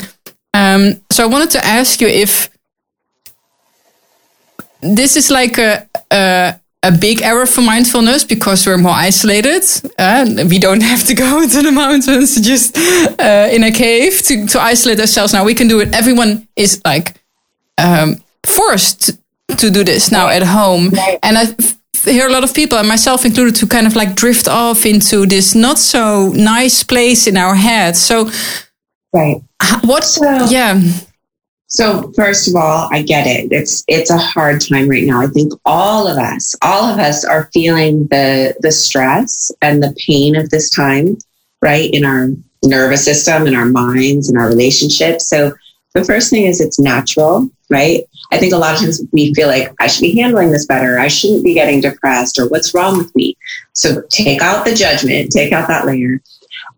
um, 0.54 1.00
so 1.11 1.25
I 1.25 1.26
wanted 1.26 1.50
to 1.50 1.64
ask 1.64 2.00
you 2.00 2.09
if 2.09 2.50
this 4.94 5.16
is 5.16 5.30
like 5.30 5.58
a, 5.58 5.88
a, 6.10 6.60
a 6.82 6.92
big 6.92 7.22
error 7.22 7.46
for 7.46 7.62
mindfulness 7.62 8.24
because 8.24 8.66
we're 8.66 8.78
more 8.78 8.94
isolated. 8.94 9.62
Uh, 9.98 10.26
we 10.48 10.58
don't 10.58 10.82
have 10.82 11.04
to 11.04 11.14
go 11.14 11.42
into 11.42 11.62
the 11.62 11.72
mountains 11.72 12.40
just 12.40 12.76
uh, 13.20 13.48
in 13.50 13.64
a 13.64 13.72
cave 13.72 14.22
to, 14.22 14.46
to 14.46 14.60
isolate 14.60 15.00
ourselves. 15.00 15.32
Now 15.32 15.44
we 15.44 15.54
can 15.54 15.68
do 15.68 15.80
it. 15.80 15.94
Everyone 15.94 16.46
is 16.56 16.80
like 16.84 17.20
um, 17.78 18.22
forced 18.44 19.18
to 19.58 19.70
do 19.70 19.84
this 19.84 20.10
now 20.10 20.28
at 20.28 20.42
home, 20.42 20.92
and 21.22 21.38
I 21.38 21.46
hear 22.04 22.28
a 22.28 22.32
lot 22.32 22.44
of 22.44 22.54
people, 22.54 22.78
and 22.78 22.88
myself 22.88 23.24
included, 23.24 23.56
to 23.56 23.66
kind 23.66 23.86
of 23.86 23.96
like 23.96 24.14
drift 24.14 24.48
off 24.48 24.86
into 24.86 25.26
this 25.26 25.54
not 25.54 25.78
so 25.78 26.32
nice 26.34 26.82
place 26.82 27.26
in 27.26 27.36
our 27.36 27.54
head. 27.54 27.96
So, 27.96 28.30
right. 29.12 29.42
What? 29.82 30.04
So, 30.04 30.46
yeah. 30.46 30.80
So 31.68 32.12
first 32.14 32.49
of 32.49 32.54
all, 32.54 32.88
I 32.92 33.02
get 33.02 33.26
it. 33.26 33.49
It's 33.50 33.85
it's 33.88 34.11
a 34.11 34.16
hard 34.16 34.61
time 34.61 34.88
right 34.88 35.04
now. 35.04 35.20
I 35.20 35.26
think 35.26 35.52
all 35.64 36.06
of 36.06 36.16
us, 36.16 36.54
all 36.62 36.85
of 36.85 36.99
us 36.99 37.25
are 37.25 37.50
feeling 37.52 38.06
the 38.06 38.54
the 38.61 38.70
stress 38.70 39.50
and 39.62 39.82
the 39.82 39.94
pain 40.06 40.37
of 40.37 40.50
this 40.50 40.70
time, 40.70 41.18
right? 41.61 41.90
In 41.92 42.04
our 42.04 42.28
nervous 42.64 43.04
system, 43.04 43.46
in 43.46 43.54
our 43.54 43.66
minds, 43.66 44.30
in 44.30 44.37
our 44.37 44.46
relationships. 44.46 45.28
So 45.28 45.52
the 45.94 46.04
first 46.04 46.30
thing 46.30 46.44
is 46.44 46.61
it's 46.61 46.78
natural, 46.78 47.50
right? 47.70 48.04
I 48.30 48.38
think 48.38 48.52
a 48.52 48.58
lot 48.58 48.75
of 48.75 48.80
times 48.80 49.02
we 49.12 49.32
feel 49.35 49.49
like 49.49 49.73
I 49.80 49.87
should 49.87 50.02
be 50.02 50.20
handling 50.20 50.50
this 50.50 50.66
better. 50.66 50.99
I 50.99 51.08
shouldn't 51.08 51.44
be 51.44 51.54
getting 51.54 51.80
depressed 51.80 52.38
or 52.38 52.49
what's 52.49 52.75
wrong 52.75 52.99
with 52.99 53.14
me. 53.16 53.37
So 53.73 54.02
take 54.11 54.42
out 54.42 54.64
the 54.64 54.75
judgment, 54.75 55.30
take 55.32 55.52
out 55.52 55.68
that 55.68 55.87
layer. 55.87 56.20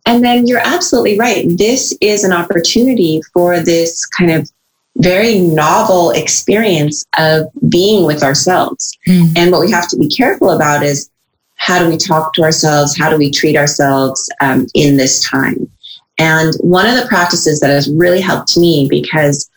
And 0.06 0.24
then 0.24 0.46
you're 0.46 0.60
absolutely 0.64 1.18
right. 1.18 1.44
This 1.48 1.96
is 2.00 2.24
an 2.24 2.32
opportunity 2.32 3.20
for 3.32 3.60
this 3.60 4.06
kind 4.06 4.30
of 4.30 4.50
very 4.98 5.38
novel 5.38 6.10
experience 6.10 7.04
of 7.18 7.46
being 7.68 8.04
with 8.04 8.22
ourselves. 8.22 8.96
Mm. 9.06 9.36
And 9.36 9.52
what 9.52 9.60
we 9.60 9.70
have 9.70 9.88
to 9.88 9.96
be 9.96 10.08
careful 10.08 10.50
about 10.50 10.82
is 10.82 11.10
how 11.54 11.78
do 11.78 11.88
we 11.88 11.96
talk 11.96 12.34
to 12.34 12.42
ourselves? 12.42 12.96
How 12.96 13.10
do 13.10 13.16
we 13.16 13.30
treat 13.30 13.56
ourselves 13.56 14.28
um, 14.40 14.66
in 14.74 14.96
this 14.96 15.22
time? 15.22 15.70
And 16.18 16.54
one 16.60 16.86
of 16.86 17.00
the 17.00 17.08
practices 17.08 17.60
that 17.60 17.70
has 17.70 17.90
really 17.90 18.20
helped 18.20 18.56
me 18.56 18.88
because 18.90 19.48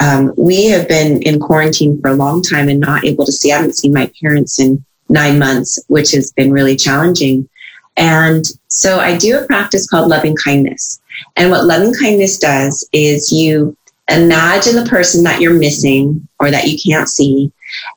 um, 0.00 0.32
we 0.36 0.66
have 0.66 0.88
been 0.88 1.22
in 1.22 1.40
quarantine 1.40 2.00
for 2.00 2.10
a 2.10 2.14
long 2.14 2.42
time 2.42 2.68
and 2.68 2.80
not 2.80 3.04
able 3.04 3.24
to 3.24 3.32
see, 3.32 3.52
I 3.52 3.56
haven't 3.56 3.76
seen 3.76 3.92
my 3.92 4.10
parents 4.20 4.60
in 4.60 4.84
nine 5.08 5.38
months, 5.38 5.82
which 5.88 6.12
has 6.12 6.32
been 6.32 6.52
really 6.52 6.76
challenging. 6.76 7.48
And 7.96 8.44
so 8.68 9.00
I 9.00 9.16
do 9.16 9.38
a 9.38 9.46
practice 9.46 9.88
called 9.88 10.08
loving 10.08 10.36
kindness. 10.36 11.00
And 11.36 11.50
what 11.50 11.64
loving 11.64 11.94
kindness 11.94 12.38
does 12.38 12.88
is 12.92 13.32
you 13.32 13.76
imagine 14.08 14.76
the 14.76 14.88
person 14.88 15.24
that 15.24 15.40
you're 15.40 15.58
missing 15.58 16.26
or 16.40 16.50
that 16.50 16.68
you 16.68 16.78
can't 16.78 17.08
see, 17.08 17.52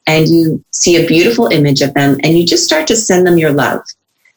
and 0.07 0.27
you 0.27 0.63
see 0.71 0.97
a 0.97 1.07
beautiful 1.07 1.47
image 1.47 1.81
of 1.81 1.93
them, 1.93 2.17
and 2.23 2.37
you 2.37 2.45
just 2.45 2.65
start 2.65 2.87
to 2.87 2.95
send 2.95 3.25
them 3.25 3.37
your 3.37 3.53
love. 3.53 3.81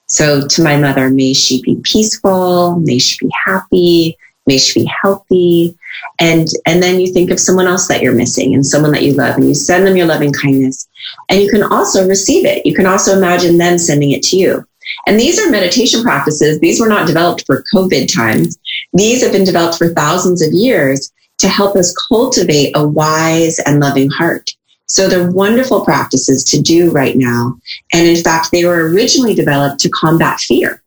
So 0.07 0.47
to 0.47 0.63
my 0.63 0.77
mother, 0.77 1.11
may 1.11 1.33
she 1.33 1.63
be 1.63 1.81
peaceful, 1.83 2.77
may 2.77 2.99
she 2.99 3.27
be 3.27 3.33
happy, 3.45 4.17
may 4.47 4.59
she 4.59 4.83
be 4.83 4.91
healthy. 5.03 5.77
And, 6.19 6.49
and 6.67 6.83
then 6.83 7.01
you 7.01 7.13
think 7.13 7.31
of 7.31 7.41
someone 7.41 7.67
else 7.67 7.89
that 7.89 8.03
you're 8.03 8.15
missing 8.15 8.55
and 8.55 8.67
someone 8.67 8.93
that 8.93 9.03
you 9.03 9.15
love 9.15 9.37
and 9.37 9.49
you 9.49 9.55
send 9.55 9.87
them 9.87 9.97
your 9.97 10.07
loving 10.07 10.33
kindness. 10.33 10.89
And 11.29 11.41
you 11.41 11.49
can 11.51 11.63
also 11.63 12.07
receive 12.07 12.45
it. 12.45 12.67
You 12.67 12.75
can 12.75 12.87
also 12.87 13.17
imagine 13.17 13.59
them 13.59 13.79
sending 13.79 14.11
it 14.11 14.23
to 14.25 14.37
you. 14.37 14.67
And 15.07 15.19
these 15.19 15.39
are 15.41 15.51
meditation 15.51 16.03
practices. 16.03 16.61
These 16.61 16.81
were 16.81 16.89
not 16.89 17.07
developed 17.07 17.47
for 17.47 17.65
COVID 17.75 18.13
times. 18.13 18.59
These 18.93 19.23
have 19.23 19.33
been 19.33 19.45
developed 19.45 19.79
for 19.79 19.89
thousands 19.89 20.43
of 20.43 20.53
years 20.53 21.13
to 21.39 21.49
help 21.49 21.77
us 21.77 21.95
cultivate 22.09 22.73
a 22.77 22.87
wise 22.87 23.59
and 23.61 23.81
loving 23.81 24.11
heart. 24.11 24.51
So 24.87 25.09
they're 25.09 25.31
wonderful 25.31 25.85
practices 25.85 26.45
to 26.45 26.61
do 26.61 26.91
right 26.91 27.17
now. 27.17 27.57
And 27.93 28.07
in 28.07 28.23
fact, 28.23 28.51
they 28.53 28.65
were 28.65 28.89
originally 28.89 29.35
developed 29.35 29.81
to 29.81 29.89
combat 29.89 30.41
fear. 30.41 30.83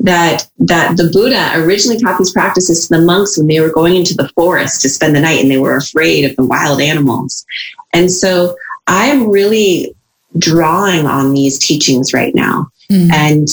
That, 0.00 0.48
that 0.58 0.96
the 0.96 1.10
Buddha 1.12 1.52
originally 1.56 1.98
taught 1.98 2.18
these 2.18 2.32
practices 2.32 2.88
to 2.88 2.96
the 2.96 3.04
monks 3.04 3.36
when 3.36 3.46
they 3.46 3.60
were 3.60 3.70
going 3.70 3.96
into 3.96 4.14
the 4.14 4.30
forest 4.30 4.80
to 4.82 4.88
spend 4.88 5.14
the 5.14 5.20
night 5.20 5.40
and 5.40 5.50
they 5.50 5.58
were 5.58 5.76
afraid 5.76 6.24
of 6.24 6.36
the 6.36 6.44
wild 6.44 6.80
animals. 6.80 7.44
And 7.92 8.10
so 8.10 8.56
I'm 8.86 9.28
really 9.28 9.94
drawing 10.38 11.06
on 11.06 11.34
these 11.34 11.58
teachings 11.58 12.12
right 12.12 12.34
now. 12.34 12.68
Mm. 12.90 13.12
And 13.12 13.48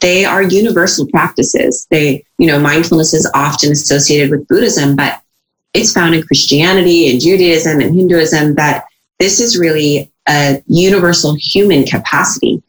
they 0.00 0.24
are 0.24 0.42
universal 0.42 1.06
practices. 1.08 1.86
They, 1.90 2.24
you 2.38 2.46
know, 2.46 2.60
mindfulness 2.60 3.14
is 3.14 3.30
often 3.34 3.72
associated 3.72 4.30
with 4.30 4.46
Buddhism, 4.48 4.96
but 4.96 5.21
it's 5.74 5.92
found 5.92 6.14
in 6.14 6.22
Christianity 6.22 7.10
and 7.10 7.20
Judaism 7.20 7.80
and 7.80 7.94
Hinduism 7.94 8.54
that 8.56 8.84
this 9.18 9.40
is 9.40 9.58
really 9.58 10.10
a 10.28 10.62
universal 10.66 11.34
human 11.34 11.84
capacity 11.84 12.62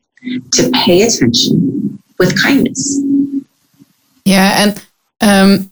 to 0.52 0.72
pay 0.72 1.02
attention 1.02 2.02
with 2.18 2.42
kindness. 2.42 3.02
Yeah, 4.26 4.64
and 4.64 4.86
um, 5.22 5.72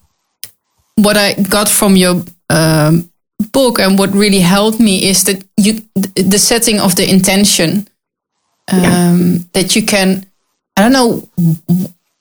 what 0.96 1.18
I 1.18 1.34
got 1.34 1.70
from 1.70 1.96
your 1.96 2.24
um, 2.50 3.10
book 3.52 3.80
and 3.80 3.98
what 3.98 4.12
really 4.14 4.40
helped 4.40 4.80
me 4.80 5.08
is 5.10 5.24
that 5.24 5.44
you 5.58 5.82
the 6.16 6.38
setting 6.38 6.80
of 6.80 6.96
the 6.96 7.10
intention 7.10 7.88
um, 8.72 8.82
yeah. 8.82 9.38
that 9.54 9.76
you 9.76 9.86
can. 9.86 10.26
I 10.76 10.82
don't 10.82 10.94
know 10.94 11.30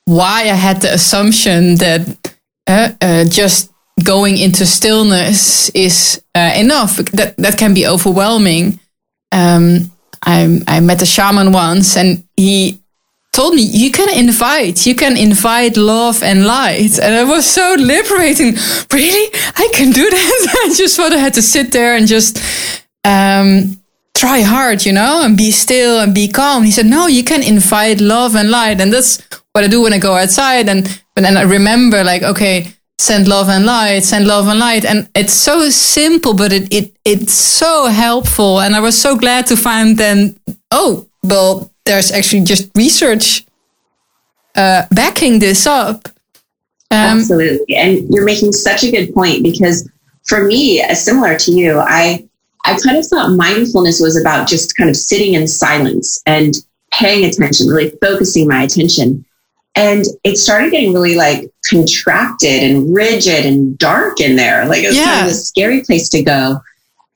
why 0.05 0.43
I 0.43 0.55
had 0.55 0.83
the 0.83 0.93
assumption 0.93 1.77
that 1.77 2.35
uh, 2.67 2.93
uh, 3.01 3.25
just 3.25 3.71
going 4.03 4.39
into 4.39 4.67
stillness 4.67 5.69
is 5.71 6.23
uh, 6.35 6.53
enough. 6.57 6.97
That 6.97 7.37
that 7.37 7.59
can 7.59 7.75
be 7.75 7.87
overwhelming. 7.87 8.81
Um, 9.33 9.91
I 10.23 10.61
I 10.67 10.81
met 10.81 11.03
a 11.03 11.07
shaman 11.07 11.53
once, 11.53 11.97
and 11.97 12.25
he 12.37 12.81
told 13.33 13.55
me 13.55 13.63
you 13.63 13.91
can 13.91 14.09
invite 14.09 14.87
you 14.87 14.95
can 14.95 15.17
invite 15.17 15.77
love 15.77 16.23
and 16.23 16.47
light. 16.47 16.99
And 16.99 17.15
it 17.15 17.27
was 17.27 17.47
so 17.47 17.75
liberating. 17.79 18.55
Really? 18.93 19.27
I 19.57 19.69
can 19.73 19.91
do 19.93 20.09
that? 20.11 20.47
I 20.67 20.75
just 20.75 20.97
thought 20.97 21.13
i 21.13 21.19
had 21.19 21.35
to 21.35 21.43
sit 21.43 21.73
there 21.73 21.95
and 21.97 22.07
just 22.07 22.39
um, 23.05 23.81
try 24.15 24.43
hard 24.43 24.85
you 24.85 24.93
know 24.93 25.23
and 25.25 25.37
be 25.37 25.51
still 25.51 26.01
and 26.01 26.15
be 26.15 26.29
calm. 26.29 26.65
He 26.65 26.73
said 26.73 26.87
no 26.87 27.07
you 27.07 27.25
can 27.25 27.43
invite 27.43 28.01
love 28.01 28.35
and 28.35 28.51
light. 28.51 28.81
And 28.81 28.93
that's 28.93 29.23
what 29.53 29.65
i 29.65 29.69
do 29.69 29.83
when 29.83 29.93
i 29.93 29.99
go 29.99 30.15
outside. 30.15 30.69
And 30.69 30.85
but 31.15 31.23
then 31.23 31.37
i 31.37 31.43
remember 31.43 32.03
like 32.05 32.23
okay 32.23 32.73
send 33.01 33.27
love 33.27 33.49
and 33.49 33.65
light 33.65 34.01
send 34.05 34.27
love 34.27 34.47
and 34.47 34.59
light 34.59 34.85
and 34.85 35.09
it's 35.15 35.33
so 35.33 35.71
simple 35.71 36.35
but 36.35 36.53
it, 36.53 36.73
it 36.73 36.95
it's 37.05 37.33
so 37.33 37.87
helpful 37.87 38.61
and 38.61 38.77
i 38.77 38.81
was 38.81 39.01
so 39.01 39.17
glad 39.17 39.47
to 39.47 39.57
find 39.57 39.97
then 39.97 40.37
oh 40.71 41.07
well 41.23 41.71
there's 41.85 42.13
actually 42.13 42.43
just 42.43 42.71
research 42.77 43.45
uh, 44.55 44.87
backing 44.91 45.39
this 45.39 45.67
up. 45.67 46.09
Um, 46.91 47.19
Absolutely, 47.19 47.77
and 47.77 48.13
you're 48.13 48.25
making 48.25 48.53
such 48.53 48.83
a 48.83 48.91
good 48.91 49.15
point 49.15 49.43
because 49.43 49.89
for 50.25 50.45
me, 50.45 50.83
uh, 50.83 50.95
similar 50.95 51.39
to 51.39 51.53
you, 51.53 51.79
I 51.79 52.27
I 52.65 52.79
kind 52.85 52.99
of 52.99 53.07
thought 53.07 53.31
mindfulness 53.31 54.01
was 54.01 54.21
about 54.21 54.49
just 54.49 54.77
kind 54.77 54.91
of 54.91 54.97
sitting 54.97 55.35
in 55.35 55.47
silence 55.47 56.21
and 56.27 56.55
paying 56.93 57.25
attention, 57.25 57.69
really 57.69 57.91
focusing 58.03 58.49
my 58.49 58.63
attention. 58.63 59.25
And 59.75 60.05
it 60.25 60.37
started 60.37 60.73
getting 60.73 60.93
really 60.93 61.15
like 61.15 61.51
contracted 61.69 62.63
and 62.63 62.95
rigid 62.95 63.47
and 63.47 63.79
dark 63.79 64.21
in 64.21 64.37
there. 64.37 64.67
Like 64.67 64.83
it 64.83 64.89
was 64.89 64.97
yeah. 64.97 65.05
kind 65.05 65.27
of 65.27 65.33
a 65.33 65.35
scary 65.35 65.83
place 65.83 66.09
to 66.11 66.23
go. 66.23 66.61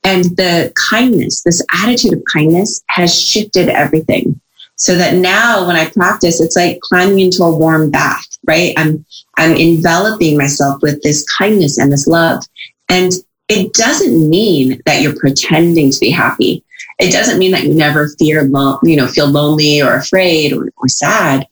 And 0.03 0.23
the 0.37 0.71
kindness, 0.89 1.43
this 1.43 1.61
attitude 1.83 2.13
of 2.13 2.23
kindness 2.31 2.83
has 2.89 3.19
shifted 3.19 3.69
everything 3.69 4.39
so 4.75 4.95
that 4.95 5.15
now 5.15 5.65
when 5.65 5.75
I 5.75 5.89
practice, 5.89 6.41
it's 6.41 6.55
like 6.55 6.79
climbing 6.81 7.19
into 7.19 7.43
a 7.43 7.55
warm 7.55 7.89
bath, 7.89 8.25
right? 8.45 8.73
I'm, 8.77 9.05
I'm 9.37 9.55
enveloping 9.55 10.37
myself 10.37 10.81
with 10.81 11.01
this 11.01 11.25
kindness 11.37 11.77
and 11.77 11.91
this 11.91 12.07
love. 12.07 12.43
And 12.89 13.13
it 13.47 13.73
doesn't 13.73 14.29
mean 14.29 14.81
that 14.85 15.01
you're 15.01 15.15
pretending 15.15 15.91
to 15.91 15.99
be 15.99 16.09
happy. 16.09 16.63
It 16.99 17.11
doesn't 17.11 17.39
mean 17.39 17.51
that 17.51 17.63
you 17.63 17.73
never 17.73 18.09
fear, 18.19 18.43
lo- 18.43 18.79
you 18.83 18.95
know, 18.95 19.07
feel 19.07 19.27
lonely 19.27 19.81
or 19.81 19.95
afraid 19.95 20.53
or, 20.53 20.69
or 20.77 20.87
sad. 20.87 21.47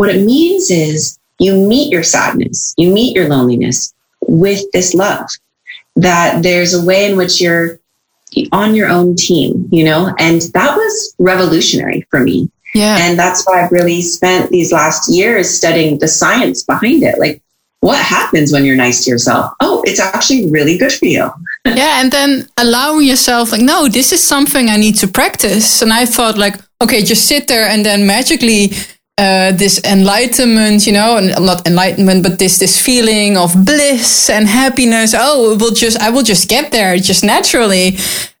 What 0.00 0.08
it 0.08 0.24
means 0.24 0.70
is 0.70 1.18
you 1.38 1.54
meet 1.54 1.92
your 1.92 2.02
sadness, 2.02 2.72
you 2.78 2.90
meet 2.90 3.14
your 3.14 3.28
loneliness 3.28 3.92
with 4.22 4.64
this 4.72 4.94
love. 4.94 5.28
That 5.94 6.42
there's 6.42 6.72
a 6.72 6.82
way 6.82 7.10
in 7.10 7.18
which 7.18 7.38
you're 7.38 7.78
on 8.50 8.74
your 8.74 8.88
own 8.88 9.14
team, 9.14 9.68
you 9.70 9.84
know, 9.84 10.14
and 10.18 10.40
that 10.54 10.74
was 10.74 11.14
revolutionary 11.18 12.06
for 12.08 12.20
me. 12.20 12.50
Yeah. 12.74 12.96
And 12.98 13.18
that's 13.18 13.46
why 13.46 13.62
I've 13.62 13.72
really 13.72 14.00
spent 14.00 14.50
these 14.50 14.72
last 14.72 15.12
years 15.12 15.50
studying 15.50 15.98
the 15.98 16.08
science 16.08 16.62
behind 16.62 17.02
it. 17.02 17.18
Like, 17.18 17.42
what 17.80 18.02
happens 18.02 18.54
when 18.54 18.64
you're 18.64 18.76
nice 18.76 19.04
to 19.04 19.10
yourself? 19.10 19.52
Oh, 19.60 19.82
it's 19.84 20.00
actually 20.00 20.50
really 20.50 20.78
good 20.78 20.94
for 20.94 21.04
you. 21.04 21.30
yeah. 21.66 22.00
And 22.00 22.10
then 22.10 22.48
allowing 22.56 23.06
yourself, 23.06 23.52
like, 23.52 23.60
no, 23.60 23.86
this 23.86 24.12
is 24.12 24.22
something 24.22 24.70
I 24.70 24.78
need 24.78 24.94
to 24.96 25.08
practice. 25.08 25.82
And 25.82 25.92
I 25.92 26.06
thought, 26.06 26.38
like, 26.38 26.56
okay, 26.80 27.02
just 27.02 27.26
sit 27.26 27.48
there 27.48 27.68
and 27.68 27.84
then 27.84 28.06
magically 28.06 28.72
uh, 29.18 29.52
this 29.52 29.80
enlightenment, 29.84 30.86
you 30.86 30.92
know, 30.92 31.16
and 31.16 31.28
not 31.44 31.66
enlightenment, 31.66 32.22
but 32.22 32.38
this 32.38 32.58
this 32.58 32.80
feeling 32.80 33.36
of 33.36 33.52
bliss 33.64 34.30
and 34.30 34.46
happiness. 34.46 35.14
Oh, 35.16 35.52
it 35.52 35.60
will 35.60 35.74
just 35.74 35.98
I 36.00 36.10
will 36.10 36.22
just 36.22 36.48
get 36.48 36.72
there 36.72 36.96
just 36.96 37.22
naturally, 37.22 37.96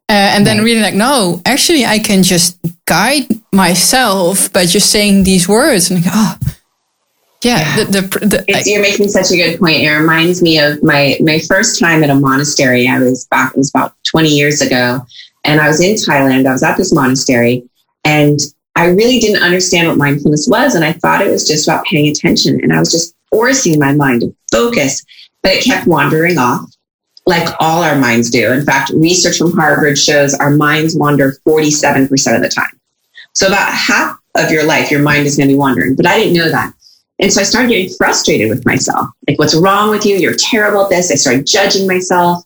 uh, 0.08 0.34
and 0.34 0.46
then 0.46 0.58
right. 0.58 0.64
really 0.64 0.80
like, 0.80 0.94
no, 0.94 1.42
actually, 1.44 1.84
I 1.84 1.98
can 1.98 2.22
just 2.22 2.58
guide 2.86 3.26
myself 3.52 4.52
by 4.52 4.64
just 4.64 4.90
saying 4.90 5.24
these 5.24 5.48
words, 5.48 5.90
and 5.90 6.04
like, 6.04 6.12
oh. 6.14 6.38
Yeah, 7.42 7.58
yeah. 7.60 7.84
The, 7.84 7.84
the, 7.84 8.26
the, 8.26 8.54
I, 8.54 8.62
you're 8.66 8.82
making 8.82 9.08
such 9.08 9.30
a 9.30 9.36
good 9.36 9.58
point. 9.58 9.82
It 9.82 9.88
reminds 9.88 10.42
me 10.42 10.58
of 10.58 10.82
my 10.82 11.16
my 11.20 11.38
first 11.38 11.80
time 11.80 12.04
at 12.04 12.10
a 12.10 12.14
monastery. 12.14 12.86
I 12.86 12.98
was 12.98 13.26
back; 13.30 13.52
it 13.52 13.56
was 13.56 13.70
about 13.70 13.94
20 14.10 14.28
years 14.28 14.60
ago, 14.60 15.00
and 15.44 15.58
I 15.58 15.68
was 15.68 15.80
in 15.80 15.94
Thailand. 15.94 16.46
I 16.46 16.52
was 16.52 16.62
at 16.62 16.76
this 16.76 16.92
monastery, 16.92 17.64
and 18.04 18.38
I 18.76 18.86
really 18.86 19.18
didn't 19.18 19.42
understand 19.42 19.88
what 19.88 19.98
mindfulness 19.98 20.46
was. 20.48 20.74
And 20.74 20.84
I 20.84 20.92
thought 20.92 21.22
it 21.22 21.30
was 21.30 21.46
just 21.46 21.66
about 21.66 21.84
paying 21.84 22.08
attention. 22.08 22.60
And 22.62 22.72
I 22.72 22.78
was 22.78 22.90
just 22.90 23.14
forcing 23.30 23.78
my 23.78 23.92
mind 23.92 24.22
to 24.22 24.34
focus, 24.50 25.04
but 25.42 25.52
it 25.52 25.64
kept 25.64 25.86
wandering 25.86 26.38
off 26.38 26.70
like 27.26 27.48
all 27.60 27.82
our 27.82 27.96
minds 27.96 28.30
do. 28.30 28.52
In 28.52 28.64
fact, 28.64 28.90
research 28.94 29.38
from 29.38 29.52
Harvard 29.52 29.98
shows 29.98 30.34
our 30.34 30.50
minds 30.50 30.96
wander 30.96 31.34
47% 31.46 32.36
of 32.36 32.42
the 32.42 32.48
time. 32.48 32.80
So 33.34 33.46
about 33.46 33.72
half 33.72 34.16
of 34.34 34.50
your 34.50 34.64
life, 34.64 34.90
your 34.90 35.02
mind 35.02 35.26
is 35.26 35.36
going 35.36 35.48
to 35.48 35.54
be 35.54 35.58
wandering. 35.58 35.94
But 35.94 36.06
I 36.06 36.18
didn't 36.18 36.34
know 36.34 36.50
that. 36.50 36.72
And 37.20 37.32
so 37.32 37.40
I 37.40 37.44
started 37.44 37.68
getting 37.68 37.94
frustrated 37.96 38.48
with 38.48 38.64
myself. 38.64 39.06
Like, 39.28 39.38
what's 39.38 39.54
wrong 39.54 39.90
with 39.90 40.06
you? 40.06 40.16
You're 40.16 40.34
terrible 40.34 40.84
at 40.84 40.90
this. 40.90 41.10
I 41.10 41.16
started 41.16 41.46
judging 41.46 41.86
myself. 41.86 42.42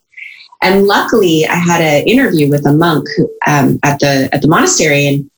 And 0.63 0.85
luckily, 0.87 1.47
I 1.47 1.55
had 1.55 1.81
an 1.81 2.09
interview 2.09 2.51
with 2.51 2.67
a 2.67 2.73
monk 2.73 3.07
um, 3.47 3.79
at 3.83 4.01
the 4.01 4.29
at 4.33 4.41
the 4.41 4.49
monastery, 4.49 5.07
and 5.07 5.31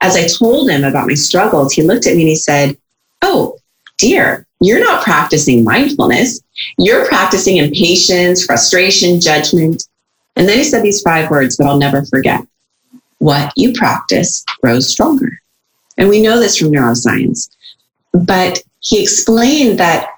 as 0.00 0.16
I 0.16 0.26
told 0.26 0.70
him 0.70 0.84
about 0.84 1.06
my 1.06 1.14
struggles, 1.14 1.72
he 1.72 1.82
looked 1.82 2.06
at 2.06 2.14
me 2.16 2.22
and 2.22 2.28
he 2.28 2.36
said, 2.36 2.76
Oh, 3.22 3.58
dear, 3.98 4.46
you're 4.60 4.80
not 4.80 5.02
practicing 5.02 5.64
mindfulness. 5.64 6.40
You're 6.78 7.06
practicing 7.06 7.56
impatience, 7.56 8.44
frustration, 8.44 9.20
judgment. 9.20 9.86
And 10.36 10.48
then 10.48 10.58
he 10.58 10.64
said 10.64 10.82
these 10.82 11.02
five 11.02 11.30
words 11.30 11.56
that 11.56 11.66
I'll 11.66 11.78
never 11.78 12.04
forget. 12.04 12.46
What 13.18 13.52
you 13.56 13.72
practice 13.72 14.44
grows 14.60 14.90
stronger. 14.90 15.40
And 15.96 16.08
we 16.08 16.20
know 16.20 16.38
this 16.38 16.58
from 16.58 16.72
neuroscience. 16.72 17.48
But 18.12 18.60
he 18.80 19.02
explained 19.02 19.78
that 19.78 20.10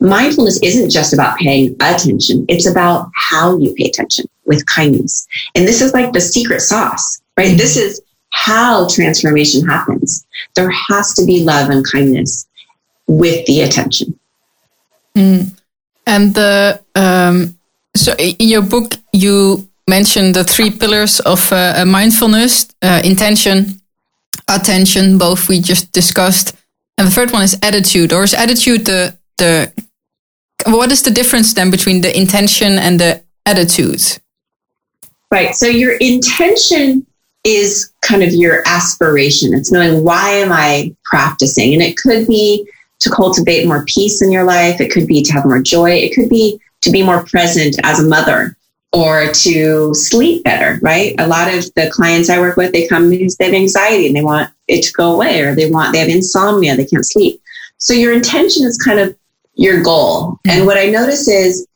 mindfulness 0.00 0.60
isn't 0.62 0.90
just 0.90 1.12
about 1.12 1.38
paying 1.38 1.74
attention, 1.80 2.44
it's 2.48 2.68
about 2.68 3.10
how 3.14 3.58
you 3.58 3.74
pay 3.74 3.88
attention 3.88 4.26
with 4.44 4.66
kindness. 4.66 5.26
And 5.54 5.66
this 5.66 5.80
is 5.80 5.94
like 5.94 6.12
the 6.12 6.20
secret 6.20 6.60
sauce, 6.60 7.20
right? 7.36 7.56
This 7.56 7.76
is 7.76 8.00
how 8.34 8.86
transformation 8.88 9.64
happens. 9.64 10.26
There 10.56 10.70
has 10.88 11.14
to 11.14 11.24
be 11.24 11.44
love 11.44 11.70
and 11.70 11.86
kindness 11.90 12.46
with 13.06 13.46
the 13.46 13.60
attention. 13.62 14.18
Mm. 15.16 15.50
And 16.06 16.34
the 16.34 16.80
um, 16.96 17.56
so 17.94 18.12
in 18.16 18.48
your 18.48 18.62
book 18.62 18.94
you 19.12 19.68
mentioned 19.86 20.34
the 20.34 20.44
three 20.44 20.70
pillars 20.70 21.20
of 21.20 21.52
uh, 21.52 21.84
mindfulness: 21.86 22.68
uh, 22.82 23.00
intention, 23.04 23.80
attention. 24.48 25.16
Both 25.16 25.48
we 25.48 25.60
just 25.60 25.92
discussed, 25.92 26.56
and 26.98 27.06
the 27.06 27.12
third 27.12 27.30
one 27.30 27.42
is 27.44 27.56
attitude. 27.62 28.12
Or 28.12 28.24
is 28.24 28.34
attitude 28.34 28.84
the 28.84 29.16
the 29.38 29.72
what 30.66 30.90
is 30.90 31.02
the 31.02 31.10
difference 31.12 31.54
then 31.54 31.70
between 31.70 32.00
the 32.00 32.10
intention 32.10 32.78
and 32.78 32.98
the 32.98 33.22
attitude? 33.46 34.02
Right. 35.30 35.54
So 35.54 35.66
your 35.66 35.96
intention 36.00 37.06
is 37.44 37.92
kind 38.02 38.22
of 38.22 38.32
your 38.32 38.62
aspiration. 38.66 39.54
It's 39.54 39.70
knowing 39.70 40.02
why 40.02 40.30
am 40.30 40.50
I 40.50 40.94
practicing? 41.04 41.74
And 41.74 41.82
it 41.82 41.96
could 41.96 42.26
be 42.26 42.68
to 43.00 43.10
cultivate 43.10 43.66
more 43.66 43.84
peace 43.84 44.22
in 44.22 44.32
your 44.32 44.44
life. 44.44 44.80
It 44.80 44.90
could 44.90 45.06
be 45.06 45.22
to 45.22 45.32
have 45.32 45.44
more 45.44 45.60
joy. 45.60 45.90
It 45.90 46.14
could 46.14 46.30
be 46.30 46.58
to 46.80 46.90
be 46.90 47.02
more 47.02 47.24
present 47.24 47.76
as 47.82 48.00
a 48.00 48.06
mother 48.06 48.56
or 48.92 49.32
to 49.32 49.92
sleep 49.92 50.44
better, 50.44 50.78
right? 50.80 51.14
A 51.18 51.26
lot 51.26 51.52
of 51.52 51.64
the 51.74 51.90
clients 51.90 52.30
I 52.30 52.38
work 52.38 52.56
with, 52.56 52.72
they 52.72 52.86
come 52.86 53.10
because 53.10 53.36
they 53.36 53.46
have 53.46 53.54
anxiety 53.54 54.06
and 54.06 54.16
they 54.16 54.22
want 54.22 54.50
it 54.68 54.82
to 54.84 54.92
go 54.92 55.12
away 55.12 55.42
or 55.42 55.54
they 55.54 55.68
want, 55.70 55.92
they 55.92 55.98
have 55.98 56.08
insomnia, 56.08 56.76
they 56.76 56.86
can't 56.86 57.04
sleep. 57.04 57.42
So 57.78 57.92
your 57.92 58.14
intention 58.14 58.64
is 58.64 58.78
kind 58.78 59.00
of 59.00 59.16
your 59.54 59.82
goal. 59.82 60.38
And 60.46 60.64
what 60.64 60.78
I 60.78 60.86
notice 60.86 61.28
is, 61.28 61.66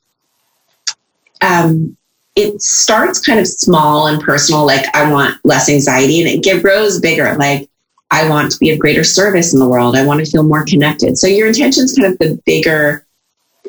um, 1.43 1.97
it 2.39 2.63
starts 2.63 3.21
kind 3.21 3.41
of 3.41 3.49
small 3.49 4.07
and 4.07 4.23
personal, 4.23 4.65
like 4.65 4.87
I 4.95 5.11
want 5.11 5.41
less 5.45 5.69
anxiety, 5.69 6.21
and 6.21 6.45
it 6.45 6.63
grows 6.63 7.01
bigger, 7.01 7.35
like 7.35 7.69
I 8.13 8.29
want 8.29 8.53
to 8.53 8.59
be 8.59 8.71
of 8.71 8.79
greater 8.79 9.03
service 9.03 9.53
in 9.53 9.59
the 9.59 9.69
world. 9.69 9.97
I 9.97 10.07
want 10.07 10.25
to 10.25 10.31
feel 10.31 10.45
more 10.45 10.65
connected. 10.65 11.19
So 11.19 11.27
your 11.27 11.49
intention 11.49 11.85
is 11.85 11.99
kind 11.99 12.13
of 12.13 12.19
the 12.21 12.41
bigger 12.47 13.05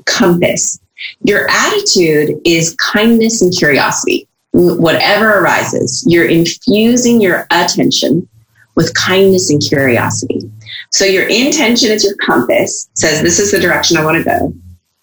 compass. 0.06 0.80
Your 1.24 1.50
attitude 1.50 2.40
is 2.46 2.76
kindness 2.76 3.42
and 3.42 3.52
curiosity. 3.58 4.28
Whatever 4.52 5.40
arises, 5.40 6.06
you're 6.08 6.28
infusing 6.28 7.22
your 7.22 7.48
attention 7.50 8.30
with 8.76 8.94
kindness 8.94 9.50
and 9.50 9.62
curiosity. 9.62 10.50
So 10.92 11.06
your 11.06 11.28
intention 11.28 11.92
is 11.92 12.04
your 12.04 12.16
compass, 12.18 12.88
says 12.94 13.24
this 13.24 13.40
is 13.40 13.52
the 13.52 13.60
direction 13.60 13.98
I 13.98 14.06
want 14.06 14.18
to 14.18 14.24
go. 14.24 14.54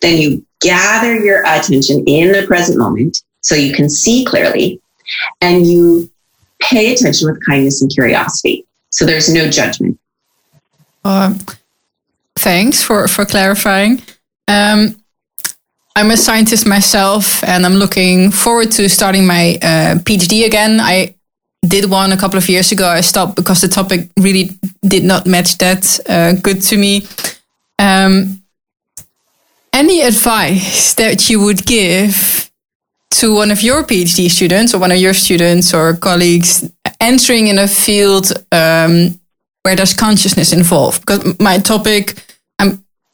Then 0.00 0.18
you 0.18 0.46
gather 0.60 1.16
your 1.16 1.42
attention 1.44 2.04
in 2.06 2.32
the 2.32 2.46
present 2.46 2.78
moment 2.78 3.22
so 3.46 3.54
you 3.54 3.72
can 3.72 3.88
see 3.88 4.24
clearly 4.24 4.80
and 5.40 5.64
you 5.64 6.10
pay 6.60 6.92
attention 6.92 7.30
with 7.30 7.38
kindness 7.46 7.80
and 7.80 7.88
curiosity. 7.92 8.66
So 8.90 9.06
there's 9.06 9.32
no 9.32 9.48
judgment. 9.48 10.00
Uh, 11.04 11.34
thanks 12.34 12.82
for, 12.82 13.06
for 13.06 13.24
clarifying. 13.24 14.02
Um, 14.48 14.96
I'm 15.94 16.10
a 16.10 16.16
scientist 16.16 16.66
myself, 16.66 17.44
and 17.44 17.64
I'm 17.64 17.74
looking 17.74 18.32
forward 18.32 18.72
to 18.72 18.88
starting 18.88 19.24
my 19.26 19.58
uh, 19.62 19.94
PhD 20.04 20.44
again. 20.44 20.80
I 20.80 21.14
did 21.66 21.88
one 21.88 22.10
a 22.10 22.16
couple 22.16 22.38
of 22.38 22.48
years 22.48 22.72
ago. 22.72 22.88
I 22.88 23.00
stopped 23.00 23.36
because 23.36 23.60
the 23.60 23.68
topic 23.68 24.10
really 24.18 24.50
did 24.82 25.04
not 25.04 25.26
match 25.26 25.56
that 25.58 26.00
uh, 26.08 26.32
good 26.32 26.62
to 26.62 26.76
me. 26.76 27.06
Um, 27.78 28.42
any 29.72 30.02
advice 30.02 30.94
that 30.94 31.30
you 31.30 31.40
would 31.40 31.64
give 31.64 32.50
to 33.10 33.34
one 33.34 33.50
of 33.50 33.62
your 33.62 33.82
PhD 33.82 34.30
students 34.30 34.74
or 34.74 34.78
one 34.78 34.92
of 34.92 34.98
your 34.98 35.14
students 35.14 35.72
or 35.72 35.94
colleagues 35.96 36.70
entering 37.00 37.48
in 37.48 37.58
a 37.58 37.68
field 37.68 38.32
um, 38.52 39.18
where 39.62 39.76
there's 39.76 39.94
consciousness 39.94 40.52
involved? 40.52 41.00
Because 41.00 41.38
my 41.40 41.58
topic 41.58 42.22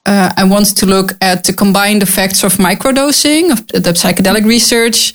uh, 0.06 0.32
I 0.36 0.44
wanted 0.44 0.76
to 0.78 0.86
look 0.86 1.12
at 1.20 1.44
the 1.44 1.52
combined 1.52 2.02
effects 2.02 2.42
of 2.42 2.54
microdosing, 2.54 3.52
of 3.52 3.66
the 3.68 3.92
psychedelic 3.92 4.44
research, 4.44 5.12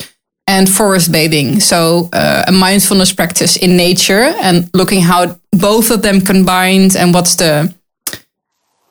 and 0.47 0.69
forest 0.69 1.11
bathing. 1.11 1.59
So, 1.59 2.09
uh, 2.13 2.45
a 2.47 2.51
mindfulness 2.51 3.11
practice 3.11 3.57
in 3.57 3.75
nature, 3.75 4.33
and 4.41 4.69
looking 4.73 5.01
how 5.01 5.37
both 5.51 5.91
of 5.91 6.01
them 6.01 6.21
combined, 6.21 6.95
and 6.95 7.13
what's 7.13 7.35
the 7.35 7.73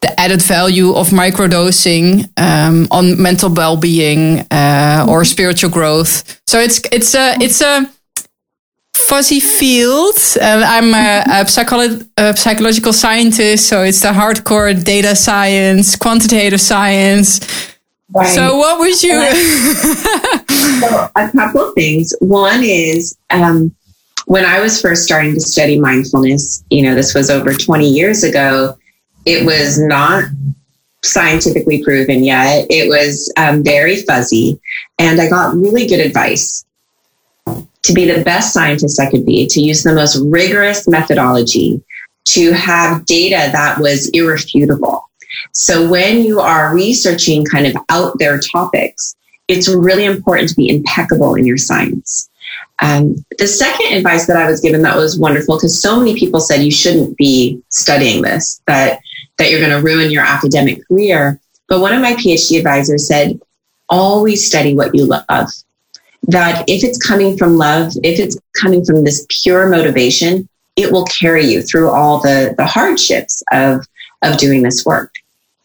the 0.06 0.20
added 0.20 0.42
value 0.42 0.94
of 0.94 1.08
microdosing 1.08 2.28
um, 2.36 2.86
on 2.90 3.20
mental 3.20 3.50
well-being 3.50 4.40
uh, 4.50 5.06
or 5.08 5.24
spiritual 5.24 5.70
growth. 5.70 6.40
So 6.46 6.58
it's 6.60 6.80
it's 6.92 7.14
a 7.14 7.36
it's 7.40 7.60
a 7.60 7.90
fuzzy 8.94 9.40
field. 9.40 10.16
Uh, 10.40 10.62
I'm 10.66 10.94
a, 10.94 11.22
a, 11.26 11.44
psycholo- 11.44 12.08
a, 12.16 12.36
psychological 12.36 12.92
scientist, 12.92 13.68
so 13.68 13.82
it's 13.82 14.00
the 14.00 14.08
hardcore 14.08 14.72
data 14.82 15.14
science, 15.14 15.96
quantitative 15.96 16.60
science. 16.60 17.40
Right. 18.14 18.28
So, 18.28 18.56
what 18.56 18.78
would 18.78 19.02
you? 19.02 19.20
so, 20.80 21.10
a 21.16 21.30
couple 21.32 21.68
of 21.68 21.74
things. 21.74 22.14
One 22.20 22.62
is 22.62 23.16
um, 23.30 23.74
when 24.26 24.44
I 24.44 24.60
was 24.60 24.80
first 24.80 25.04
starting 25.04 25.34
to 25.34 25.40
study 25.40 25.78
mindfulness. 25.78 26.64
You 26.70 26.82
know, 26.82 26.94
this 26.94 27.14
was 27.14 27.30
over 27.30 27.52
20 27.52 27.88
years 27.88 28.24
ago. 28.24 28.76
It 29.26 29.44
was 29.44 29.78
not 29.78 30.24
scientifically 31.02 31.84
proven 31.84 32.24
yet. 32.24 32.66
It 32.70 32.88
was 32.88 33.32
um, 33.36 33.62
very 33.62 33.96
fuzzy, 33.96 34.60
and 34.98 35.20
I 35.20 35.28
got 35.28 35.54
really 35.54 35.86
good 35.86 36.00
advice 36.00 36.64
to 37.44 37.92
be 37.92 38.04
the 38.04 38.24
best 38.24 38.52
scientist 38.52 39.00
I 39.00 39.10
could 39.10 39.24
be, 39.24 39.46
to 39.46 39.60
use 39.60 39.82
the 39.82 39.94
most 39.94 40.16
rigorous 40.16 40.88
methodology, 40.88 41.82
to 42.26 42.52
have 42.52 43.04
data 43.06 43.50
that 43.52 43.78
was 43.78 44.08
irrefutable. 44.10 45.02
So 45.52 45.88
when 45.88 46.22
you 46.22 46.40
are 46.40 46.74
researching 46.74 47.44
kind 47.44 47.66
of 47.66 47.76
out 47.88 48.18
there 48.18 48.40
topics, 48.40 49.14
it's 49.48 49.68
really 49.68 50.04
important 50.04 50.48
to 50.48 50.56
be 50.56 50.68
impeccable 50.68 51.34
in 51.34 51.46
your 51.46 51.56
science. 51.56 52.28
Um, 52.80 53.24
the 53.38 53.46
second 53.46 53.94
advice 53.94 54.26
that 54.26 54.36
I 54.36 54.50
was 54.50 54.60
given 54.60 54.82
that 54.82 54.96
was 54.96 55.18
wonderful 55.18 55.56
because 55.56 55.80
so 55.80 55.98
many 55.98 56.18
people 56.18 56.40
said 56.40 56.62
you 56.62 56.70
shouldn't 56.70 57.16
be 57.16 57.62
studying 57.70 58.22
this, 58.22 58.60
that 58.66 59.00
that 59.38 59.50
you're 59.50 59.60
going 59.60 59.70
to 59.70 59.82
ruin 59.82 60.10
your 60.10 60.24
academic 60.24 60.86
career. 60.86 61.40
But 61.68 61.80
one 61.80 61.92
of 61.92 62.00
my 62.00 62.14
PhD 62.14 62.58
advisors 62.58 63.06
said, 63.06 63.40
always 63.88 64.46
study 64.46 64.74
what 64.74 64.94
you 64.94 65.04
love 65.04 65.50
that 66.28 66.64
if 66.66 66.82
it's 66.82 66.98
coming 66.98 67.36
from 67.36 67.56
love, 67.56 67.92
if 68.02 68.18
it's 68.18 68.38
coming 68.60 68.84
from 68.84 69.04
this 69.04 69.26
pure 69.28 69.68
motivation, 69.68 70.48
it 70.74 70.90
will 70.90 71.04
carry 71.04 71.46
you 71.46 71.62
through 71.62 71.90
all 71.90 72.20
the, 72.20 72.54
the 72.56 72.66
hardships 72.66 73.42
of, 73.52 73.86
of 74.22 74.36
doing 74.36 74.62
this 74.62 74.84
work. 74.84 75.12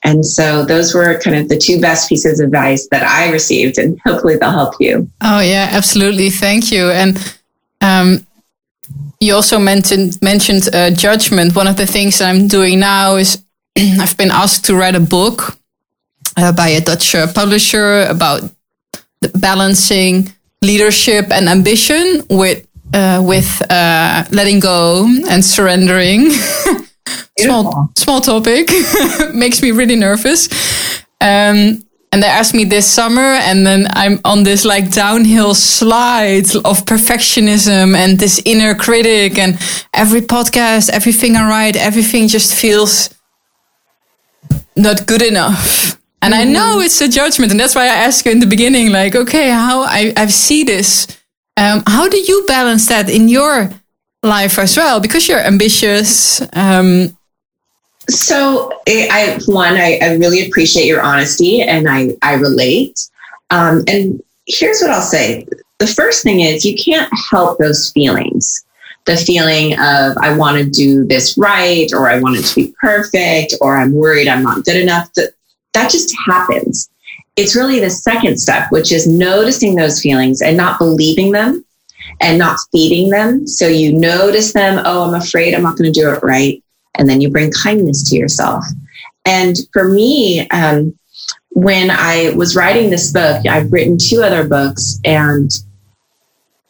And 0.03 0.25
so 0.25 0.65
those 0.65 0.95
were 0.95 1.19
kind 1.19 1.35
of 1.35 1.49
the 1.49 1.57
two 1.57 1.79
best 1.79 2.09
pieces 2.09 2.39
of 2.39 2.47
advice 2.47 2.87
that 2.89 3.03
I 3.03 3.31
received, 3.31 3.77
and 3.77 3.99
hopefully 4.03 4.35
they'll 4.35 4.51
help 4.51 4.75
you. 4.79 5.09
Oh 5.21 5.41
yeah, 5.41 5.69
absolutely. 5.71 6.31
Thank 6.31 6.71
you. 6.71 6.89
And 6.89 7.37
um, 7.81 8.25
you 9.19 9.35
also 9.35 9.59
mentioned 9.59 10.19
mentioned 10.23 10.73
uh, 10.73 10.89
judgment. 10.89 11.55
One 11.55 11.67
of 11.67 11.77
the 11.77 11.85
things 11.85 12.17
that 12.17 12.29
I'm 12.29 12.47
doing 12.47 12.79
now 12.79 13.17
is 13.17 13.43
I've 13.77 14.17
been 14.17 14.31
asked 14.31 14.65
to 14.65 14.75
write 14.75 14.95
a 14.95 14.99
book 14.99 15.57
uh, 16.37 16.51
by 16.51 16.69
a 16.69 16.81
Dutch 16.81 17.15
uh, 17.15 17.27
publisher 17.33 18.03
about 18.09 18.43
balancing 19.35 20.31
leadership 20.61 21.31
and 21.31 21.47
ambition 21.47 22.23
with 22.29 22.67
uh, 22.93 23.23
with 23.25 23.61
uh, 23.69 24.25
letting 24.31 24.59
go 24.59 25.05
and 25.29 25.43
surrendering. 25.43 26.31
small 27.39 27.89
small 27.97 28.21
topic 28.21 28.69
makes 29.33 29.61
me 29.61 29.71
really 29.71 29.95
nervous. 29.95 30.47
Um, 31.21 31.83
and 32.13 32.21
they 32.21 32.27
asked 32.27 32.53
me 32.53 32.65
this 32.65 32.85
summer, 32.85 33.21
and 33.21 33.65
then 33.65 33.87
I'm 33.91 34.19
on 34.25 34.43
this 34.43 34.65
like 34.65 34.91
downhill 34.91 35.53
slide 35.53 36.53
of 36.65 36.83
perfectionism 36.85 37.95
and 37.95 38.19
this 38.19 38.41
inner 38.43 38.75
critic, 38.75 39.37
and 39.37 39.57
every 39.93 40.19
podcast, 40.19 40.89
everything 40.89 41.37
I 41.37 41.47
write, 41.47 41.77
everything 41.77 42.27
just 42.27 42.53
feels 42.53 43.09
not 44.75 45.05
good 45.07 45.21
enough. 45.21 45.97
And 46.21 46.33
mm-hmm. 46.33 46.49
I 46.49 46.51
know 46.51 46.79
it's 46.79 47.01
a 47.01 47.07
judgment. 47.07 47.51
And 47.51 47.59
that's 47.59 47.75
why 47.75 47.83
I 47.83 47.87
asked 48.05 48.25
you 48.25 48.31
in 48.31 48.39
the 48.39 48.47
beginning, 48.47 48.91
like, 48.91 49.15
okay, 49.15 49.49
how 49.49 49.81
I, 49.81 50.13
I 50.15 50.27
see 50.27 50.63
this. 50.63 51.07
Um, 51.57 51.83
how 51.87 52.07
do 52.07 52.17
you 52.17 52.45
balance 52.47 52.87
that 52.87 53.09
in 53.09 53.27
your 53.27 53.69
life 54.23 54.57
as 54.57 54.77
well? 54.77 54.99
Because 54.99 55.27
you're 55.27 55.39
ambitious. 55.39 56.41
Um, 56.53 57.17
so 58.09 58.71
I, 58.87 59.39
one, 59.45 59.75
I, 59.75 59.99
I, 60.01 60.15
really 60.15 60.47
appreciate 60.47 60.85
your 60.85 61.01
honesty 61.01 61.61
and 61.61 61.87
I, 61.89 62.17
I 62.21 62.33
relate. 62.33 62.99
Um, 63.51 63.83
and 63.87 64.21
here's 64.47 64.81
what 64.81 64.91
I'll 64.91 65.01
say. 65.01 65.45
The 65.77 65.87
first 65.87 66.23
thing 66.23 66.41
is 66.41 66.65
you 66.65 66.75
can't 66.75 67.11
help 67.29 67.57
those 67.59 67.91
feelings. 67.91 68.65
The 69.05 69.17
feeling 69.17 69.73
of 69.73 70.17
I 70.17 70.35
want 70.35 70.57
to 70.57 70.69
do 70.69 71.05
this 71.05 71.37
right, 71.37 71.91
or 71.93 72.09
I 72.09 72.19
want 72.19 72.37
it 72.37 72.43
to 72.43 72.55
be 72.55 72.73
perfect, 72.79 73.55
or 73.59 73.77
I'm 73.77 73.93
worried 73.93 74.27
I'm 74.27 74.43
not 74.43 74.63
good 74.63 74.77
enough. 74.77 75.11
The, 75.13 75.33
that 75.73 75.89
just 75.89 76.13
happens. 76.25 76.89
It's 77.35 77.55
really 77.55 77.79
the 77.79 77.89
second 77.89 78.37
step, 78.39 78.71
which 78.71 78.91
is 78.91 79.07
noticing 79.07 79.75
those 79.75 80.01
feelings 80.01 80.41
and 80.41 80.57
not 80.57 80.77
believing 80.77 81.31
them 81.31 81.65
and 82.19 82.37
not 82.37 82.57
feeding 82.71 83.09
them. 83.09 83.47
So 83.47 83.67
you 83.67 83.93
notice 83.93 84.53
them, 84.53 84.81
oh, 84.85 85.07
I'm 85.07 85.19
afraid 85.19 85.53
I'm 85.53 85.63
not 85.63 85.77
going 85.77 85.91
to 85.91 85.99
do 85.99 86.11
it 86.11 86.21
right. 86.21 86.61
And 86.95 87.09
then 87.09 87.21
you 87.21 87.29
bring 87.29 87.51
kindness 87.51 88.09
to 88.09 88.17
yourself. 88.17 88.63
And 89.25 89.55
for 89.71 89.87
me, 89.87 90.47
um, 90.49 90.97
when 91.51 91.89
I 91.89 92.31
was 92.35 92.55
writing 92.55 92.89
this 92.89 93.11
book, 93.11 93.45
I've 93.47 93.71
written 93.71 93.97
two 93.97 94.21
other 94.23 94.47
books 94.47 94.99
and 95.03 95.49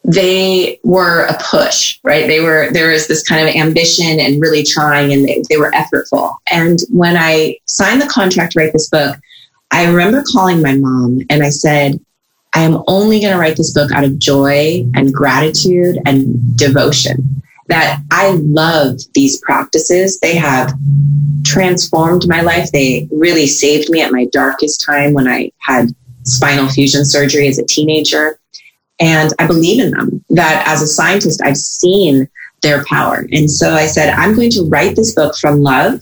they 0.04 0.80
were 0.82 1.26
a 1.26 1.38
push, 1.40 1.98
right? 2.02 2.26
They 2.26 2.40
were, 2.40 2.70
there 2.72 2.90
was 2.90 3.06
this 3.06 3.22
kind 3.22 3.48
of 3.48 3.54
ambition 3.54 4.18
and 4.18 4.40
really 4.40 4.64
trying 4.64 5.12
and 5.12 5.24
they, 5.24 5.42
they 5.48 5.56
were 5.56 5.70
effortful. 5.70 6.36
And 6.50 6.80
when 6.90 7.16
I 7.16 7.58
signed 7.66 8.02
the 8.02 8.08
contract 8.08 8.52
to 8.52 8.58
write 8.58 8.72
this 8.72 8.88
book, 8.88 9.16
I 9.70 9.86
remember 9.86 10.24
calling 10.30 10.60
my 10.60 10.76
mom 10.76 11.20
and 11.30 11.42
I 11.42 11.50
said, 11.50 12.00
I 12.54 12.60
am 12.60 12.82
only 12.86 13.20
going 13.20 13.32
to 13.32 13.38
write 13.38 13.56
this 13.56 13.72
book 13.72 13.92
out 13.92 14.04
of 14.04 14.18
joy 14.18 14.84
and 14.94 15.14
gratitude 15.14 15.98
and 16.04 16.56
devotion. 16.56 17.42
That 17.68 18.00
I 18.10 18.30
love 18.32 18.98
these 19.14 19.40
practices. 19.40 20.20
They 20.20 20.34
have 20.34 20.74
transformed 21.44 22.28
my 22.28 22.42
life. 22.42 22.70
They 22.70 23.08
really 23.10 23.46
saved 23.46 23.88
me 23.88 24.02
at 24.02 24.12
my 24.12 24.26
darkest 24.26 24.84
time 24.84 25.14
when 25.14 25.26
I 25.26 25.52
had 25.60 25.94
spinal 26.24 26.68
fusion 26.68 27.04
surgery 27.04 27.48
as 27.48 27.58
a 27.58 27.66
teenager. 27.66 28.38
And 29.02 29.32
I 29.40 29.48
believe 29.48 29.82
in 29.82 29.90
them 29.90 30.24
that 30.30 30.64
as 30.66 30.80
a 30.80 30.86
scientist, 30.86 31.42
I've 31.42 31.56
seen 31.56 32.28
their 32.62 32.84
power. 32.84 33.26
And 33.32 33.50
so 33.50 33.74
I 33.74 33.86
said, 33.86 34.10
I'm 34.10 34.36
going 34.36 34.52
to 34.52 34.68
write 34.68 34.94
this 34.94 35.12
book 35.12 35.36
from 35.36 35.60
love 35.60 36.00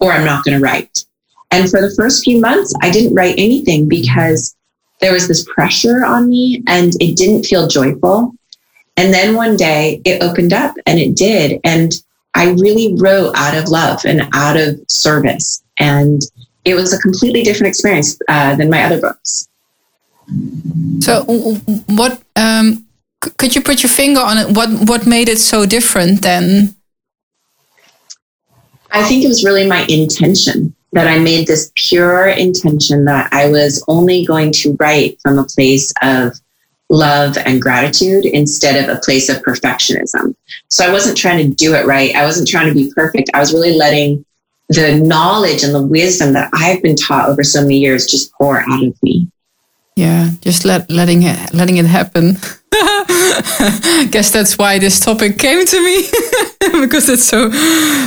or 0.00 0.12
I'm 0.12 0.26
not 0.26 0.44
going 0.44 0.58
to 0.58 0.62
write. 0.62 1.04
And 1.50 1.70
for 1.70 1.80
the 1.80 1.94
first 1.96 2.22
few 2.22 2.38
months, 2.38 2.74
I 2.82 2.90
didn't 2.90 3.14
write 3.14 3.36
anything 3.38 3.88
because 3.88 4.54
there 5.00 5.14
was 5.14 5.28
this 5.28 5.46
pressure 5.54 6.04
on 6.04 6.28
me 6.28 6.62
and 6.66 6.92
it 7.00 7.16
didn't 7.16 7.44
feel 7.44 7.68
joyful. 7.68 8.34
And 8.98 9.14
then 9.14 9.34
one 9.34 9.56
day 9.56 10.02
it 10.04 10.22
opened 10.22 10.52
up 10.52 10.74
and 10.84 10.98
it 10.98 11.16
did. 11.16 11.58
And 11.64 11.92
I 12.34 12.50
really 12.50 12.94
wrote 12.96 13.34
out 13.34 13.56
of 13.56 13.68
love 13.68 14.04
and 14.04 14.28
out 14.34 14.58
of 14.58 14.78
service. 14.88 15.62
And 15.78 16.20
it 16.66 16.74
was 16.74 16.92
a 16.92 16.98
completely 16.98 17.42
different 17.42 17.68
experience 17.68 18.18
uh, 18.28 18.56
than 18.56 18.68
my 18.68 18.82
other 18.84 19.00
books. 19.00 19.48
So, 21.00 21.24
what 21.86 22.22
um, 22.34 22.86
could 23.20 23.54
you 23.54 23.62
put 23.62 23.82
your 23.82 23.90
finger 23.90 24.20
on 24.20 24.38
it? 24.38 24.56
What 24.56 24.70
what 24.88 25.06
made 25.06 25.28
it 25.28 25.38
so 25.38 25.66
different 25.66 26.22
then? 26.22 26.74
I 28.90 29.02
think 29.04 29.24
it 29.24 29.28
was 29.28 29.44
really 29.44 29.66
my 29.66 29.84
intention 29.88 30.74
that 30.92 31.06
I 31.06 31.18
made 31.18 31.46
this 31.46 31.70
pure 31.74 32.28
intention 32.28 33.04
that 33.04 33.32
I 33.32 33.48
was 33.50 33.84
only 33.88 34.24
going 34.24 34.52
to 34.52 34.76
write 34.80 35.20
from 35.20 35.38
a 35.38 35.44
place 35.44 35.92
of 36.02 36.32
love 36.88 37.36
and 37.36 37.60
gratitude 37.60 38.24
instead 38.24 38.82
of 38.82 38.96
a 38.96 39.00
place 39.00 39.28
of 39.28 39.42
perfectionism. 39.42 40.34
So 40.68 40.88
I 40.88 40.92
wasn't 40.92 41.18
trying 41.18 41.38
to 41.38 41.54
do 41.54 41.74
it 41.74 41.86
right. 41.86 42.14
I 42.14 42.24
wasn't 42.24 42.48
trying 42.48 42.68
to 42.68 42.74
be 42.74 42.92
perfect. 42.94 43.30
I 43.34 43.40
was 43.40 43.52
really 43.52 43.76
letting 43.76 44.24
the 44.68 44.98
knowledge 44.98 45.62
and 45.62 45.74
the 45.74 45.82
wisdom 45.82 46.32
that 46.32 46.50
I've 46.54 46.82
been 46.82 46.96
taught 46.96 47.28
over 47.28 47.44
so 47.44 47.60
many 47.62 47.78
years 47.78 48.06
just 48.06 48.32
pour 48.32 48.60
out 48.60 48.84
of 48.84 49.02
me. 49.02 49.28
Yeah, 49.96 50.30
just 50.42 50.66
let 50.66 50.90
letting 50.90 51.22
it 51.22 51.54
letting 51.54 51.78
it 51.78 51.86
happen. 51.86 52.36
Guess 54.10 54.30
that's 54.30 54.58
why 54.58 54.78
this 54.78 55.00
topic 55.00 55.38
came 55.38 55.64
to 55.64 55.80
me 55.82 56.02
because 56.82 57.08
it's 57.08 57.24
so 57.24 57.50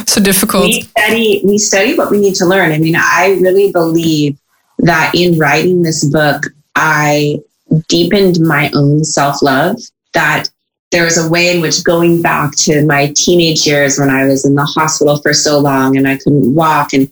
so 0.05 0.21
difficult. 0.21 0.65
We 0.65 0.81
study 0.83 1.41
we 1.43 1.57
study 1.57 1.95
what 1.95 2.11
we 2.11 2.19
need 2.19 2.35
to 2.35 2.45
learn. 2.45 2.71
I 2.71 2.77
mean, 2.77 2.95
I 2.95 3.39
really 3.41 3.71
believe 3.71 4.37
that 4.77 5.13
in 5.15 5.39
writing 5.39 5.81
this 5.81 6.05
book, 6.05 6.43
I 6.75 7.39
deepened 7.87 8.39
my 8.39 8.69
own 8.75 9.03
self 9.03 9.41
love. 9.41 9.77
That 10.13 10.49
there 10.91 11.05
was 11.05 11.17
a 11.17 11.27
way 11.27 11.55
in 11.55 11.61
which 11.61 11.83
going 11.83 12.21
back 12.21 12.55
to 12.57 12.85
my 12.85 13.13
teenage 13.15 13.65
years 13.65 13.97
when 13.97 14.09
I 14.09 14.25
was 14.25 14.45
in 14.45 14.53
the 14.55 14.65
hospital 14.65 15.17
for 15.17 15.33
so 15.33 15.57
long 15.57 15.97
and 15.97 16.07
I 16.07 16.17
couldn't 16.17 16.53
walk 16.53 16.93
and 16.93 17.11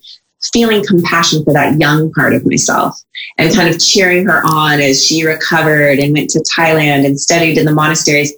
feeling 0.52 0.84
compassion 0.86 1.44
for 1.44 1.52
that 1.52 1.78
young 1.78 2.12
part 2.12 2.32
of 2.32 2.46
myself 2.46 2.96
and 3.38 3.54
kind 3.54 3.68
of 3.68 3.80
cheering 3.80 4.26
her 4.26 4.42
on 4.46 4.80
as 4.80 5.04
she 5.04 5.24
recovered 5.24 5.98
and 5.98 6.12
went 6.12 6.30
to 6.30 6.44
Thailand 6.56 7.04
and 7.04 7.20
studied 7.20 7.58
in 7.58 7.66
the 7.66 7.72
monasteries. 7.72 8.32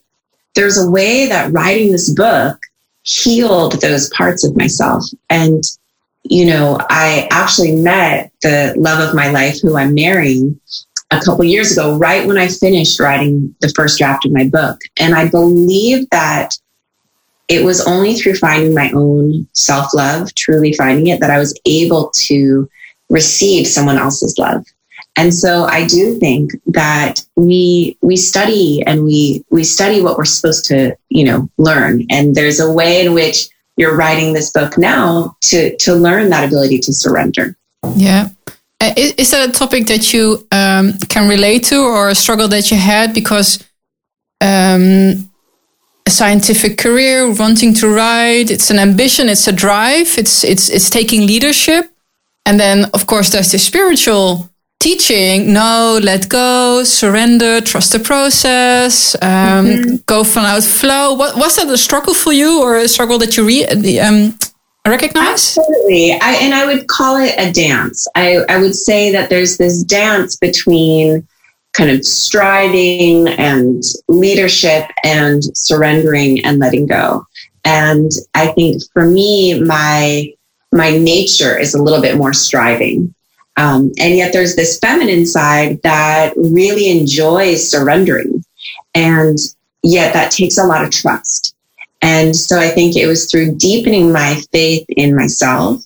There's 0.54 0.78
a 0.78 0.90
way 0.90 1.26
that 1.26 1.52
writing 1.52 1.92
this 1.92 2.12
book 2.12 2.58
healed 3.02 3.80
those 3.80 4.08
parts 4.10 4.44
of 4.44 4.56
myself. 4.56 5.04
And, 5.28 5.62
you 6.24 6.46
know, 6.46 6.78
I 6.88 7.28
actually 7.30 7.76
met 7.76 8.32
the 8.42 8.74
love 8.76 9.06
of 9.06 9.14
my 9.14 9.30
life 9.30 9.60
who 9.60 9.76
I'm 9.76 9.94
marrying 9.94 10.58
a 11.10 11.20
couple 11.20 11.44
years 11.44 11.72
ago, 11.72 11.96
right 11.96 12.26
when 12.26 12.38
I 12.38 12.48
finished 12.48 13.00
writing 13.00 13.54
the 13.60 13.72
first 13.74 13.98
draft 13.98 14.24
of 14.24 14.32
my 14.32 14.48
book. 14.48 14.80
And 14.98 15.14
I 15.14 15.28
believe 15.28 16.08
that 16.10 16.56
it 17.50 17.64
was 17.64 17.84
only 17.86 18.14
through 18.14 18.36
finding 18.36 18.72
my 18.74 18.90
own 18.92 19.46
self 19.52 19.92
love, 19.92 20.32
truly 20.34 20.72
finding 20.72 21.08
it, 21.08 21.20
that 21.20 21.30
I 21.30 21.38
was 21.38 21.58
able 21.66 22.10
to 22.28 22.70
receive 23.10 23.66
someone 23.66 23.98
else's 23.98 24.38
love. 24.38 24.64
And 25.16 25.34
so 25.34 25.64
I 25.64 25.84
do 25.86 26.18
think 26.20 26.52
that 26.66 27.26
we 27.34 27.98
we 28.00 28.16
study 28.16 28.82
and 28.86 29.04
we 29.04 29.44
we 29.50 29.64
study 29.64 30.00
what 30.00 30.16
we're 30.16 30.24
supposed 30.24 30.64
to, 30.66 30.96
you 31.08 31.24
know, 31.24 31.48
learn. 31.58 32.06
And 32.08 32.36
there's 32.36 32.60
a 32.60 32.70
way 32.70 33.04
in 33.04 33.14
which 33.14 33.48
you're 33.76 33.96
writing 33.96 34.32
this 34.32 34.52
book 34.52 34.78
now 34.78 35.36
to 35.42 35.76
to 35.78 35.94
learn 35.94 36.30
that 36.30 36.46
ability 36.46 36.78
to 36.78 36.92
surrender. 36.92 37.56
Yeah. 37.96 38.28
Uh, 38.80 38.94
is, 38.96 39.12
is 39.14 39.30
that 39.32 39.50
a 39.50 39.52
topic 39.52 39.88
that 39.88 40.12
you 40.12 40.46
um, 40.52 40.96
can 41.08 41.28
relate 41.28 41.64
to 41.64 41.80
or 41.80 42.08
a 42.08 42.14
struggle 42.14 42.48
that 42.48 42.70
you 42.70 42.76
had 42.78 43.12
because 43.12 43.62
um, 44.40 45.29
a 46.10 46.12
scientific 46.22 46.76
career 46.76 47.16
wanting 47.42 47.72
to 47.72 47.86
write 47.88 48.50
it's 48.50 48.68
an 48.74 48.78
ambition 48.88 49.28
it's 49.28 49.46
a 49.46 49.52
drive 49.52 50.08
it's 50.22 50.42
it's 50.52 50.68
it's 50.68 50.90
taking 50.90 51.20
leadership 51.32 51.84
and 52.46 52.58
then 52.58 52.78
of 52.96 53.02
course 53.06 53.28
there's 53.30 53.52
the 53.52 53.58
spiritual 53.58 54.26
teaching 54.80 55.52
no 55.52 56.00
let 56.02 56.28
go 56.28 56.82
surrender 56.84 57.60
trust 57.60 57.92
the 57.92 58.00
process 58.00 59.14
um, 59.22 59.66
mm-hmm. 59.66 59.96
go 60.06 60.24
from 60.24 60.44
out 60.44 60.64
flow 60.64 61.14
what 61.14 61.36
was 61.36 61.54
that 61.56 61.68
a 61.68 61.78
struggle 61.78 62.14
for 62.14 62.32
you 62.32 62.60
or 62.60 62.70
a 62.76 62.88
struggle 62.88 63.18
that 63.18 63.36
you 63.36 63.46
re- 63.46 64.00
um, 64.00 64.34
recognize? 64.88 65.58
Absolutely. 65.58 66.12
I, 66.12 66.38
and 66.40 66.54
I 66.54 66.64
would 66.64 66.88
call 66.88 67.16
it 67.18 67.34
a 67.36 67.52
dance. 67.52 68.08
I, 68.16 68.38
I 68.48 68.56
would 68.58 68.74
say 68.74 69.12
that 69.12 69.28
there's 69.28 69.58
this 69.58 69.84
dance 69.84 70.36
between 70.36 71.28
kind 71.72 71.90
of 71.90 72.04
striving 72.04 73.28
and 73.28 73.82
leadership 74.08 74.88
and 75.04 75.42
surrendering 75.56 76.44
and 76.44 76.58
letting 76.58 76.86
go. 76.86 77.26
And 77.64 78.10
I 78.34 78.48
think 78.48 78.82
for 78.92 79.06
me, 79.06 79.60
my 79.60 80.32
my 80.72 80.96
nature 80.96 81.58
is 81.58 81.74
a 81.74 81.82
little 81.82 82.00
bit 82.00 82.16
more 82.16 82.32
striving. 82.32 83.14
Um, 83.56 83.92
and 83.98 84.16
yet 84.16 84.32
there's 84.32 84.54
this 84.54 84.78
feminine 84.78 85.26
side 85.26 85.82
that 85.82 86.32
really 86.36 86.90
enjoys 86.90 87.68
surrendering. 87.68 88.44
And 88.94 89.36
yet 89.82 90.12
that 90.12 90.30
takes 90.30 90.58
a 90.58 90.64
lot 90.64 90.84
of 90.84 90.90
trust. 90.90 91.54
And 92.02 92.34
so 92.34 92.58
I 92.58 92.68
think 92.68 92.96
it 92.96 93.06
was 93.06 93.30
through 93.30 93.56
deepening 93.56 94.12
my 94.12 94.40
faith 94.52 94.86
in 94.88 95.14
myself 95.14 95.82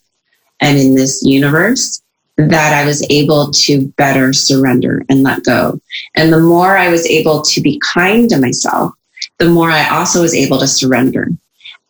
and 0.61 0.79
in 0.79 0.94
this 0.94 1.23
universe 1.25 2.04
that 2.37 2.73
I 2.73 2.85
was 2.85 3.07
able 3.11 3.53
to 3.53 3.87
better 3.97 4.33
surrender 4.33 5.05
and 5.09 5.23
let 5.23 5.44
go. 5.44 5.81
And 6.16 6.33
the 6.33 6.40
more 6.40 6.77
I 6.77 6.88
was 6.88 7.07
able 7.07 7.42
to 7.42 7.61
be 7.61 7.81
kind 7.81 8.29
to 8.31 8.40
myself, 8.40 8.92
the 9.38 9.49
more 9.49 9.70
I 9.70 9.88
also 9.88 10.23
was 10.23 10.35
able 10.35 10.59
to 10.59 10.66
surrender. 10.66 11.29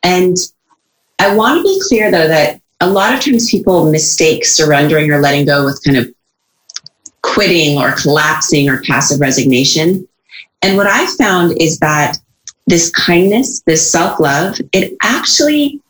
And 0.03 0.37
I 1.19 1.35
want 1.35 1.59
to 1.59 1.63
be 1.63 1.81
clear 1.89 2.11
though 2.11 2.29
that 2.29 2.61
a 2.81 2.91
lot 2.91 3.15
of 3.15 3.21
times 3.21 3.51
people 3.51 3.91
mistake 3.91 4.45
surrendering 4.45 5.11
or 5.11 5.21
letting 5.21 5.47
go 5.47 5.65
with 5.65 5.83
kind 5.85 5.97
of 5.97 6.13
quitting 7.23 7.79
or 7.79 7.93
collapsing 7.93 8.69
or 8.69 8.83
passive 8.83 9.21
resignation. 9.21 10.07
And 10.61 10.77
what 10.77 10.87
I 10.87 11.07
found 11.17 11.61
is 11.61 11.79
that 11.79 12.19
this 12.67 12.91
kindness, 12.91 13.63
this 13.63 13.91
self 13.91 14.21
love, 14.21 14.61
it 14.73 14.97
actually 15.03 15.81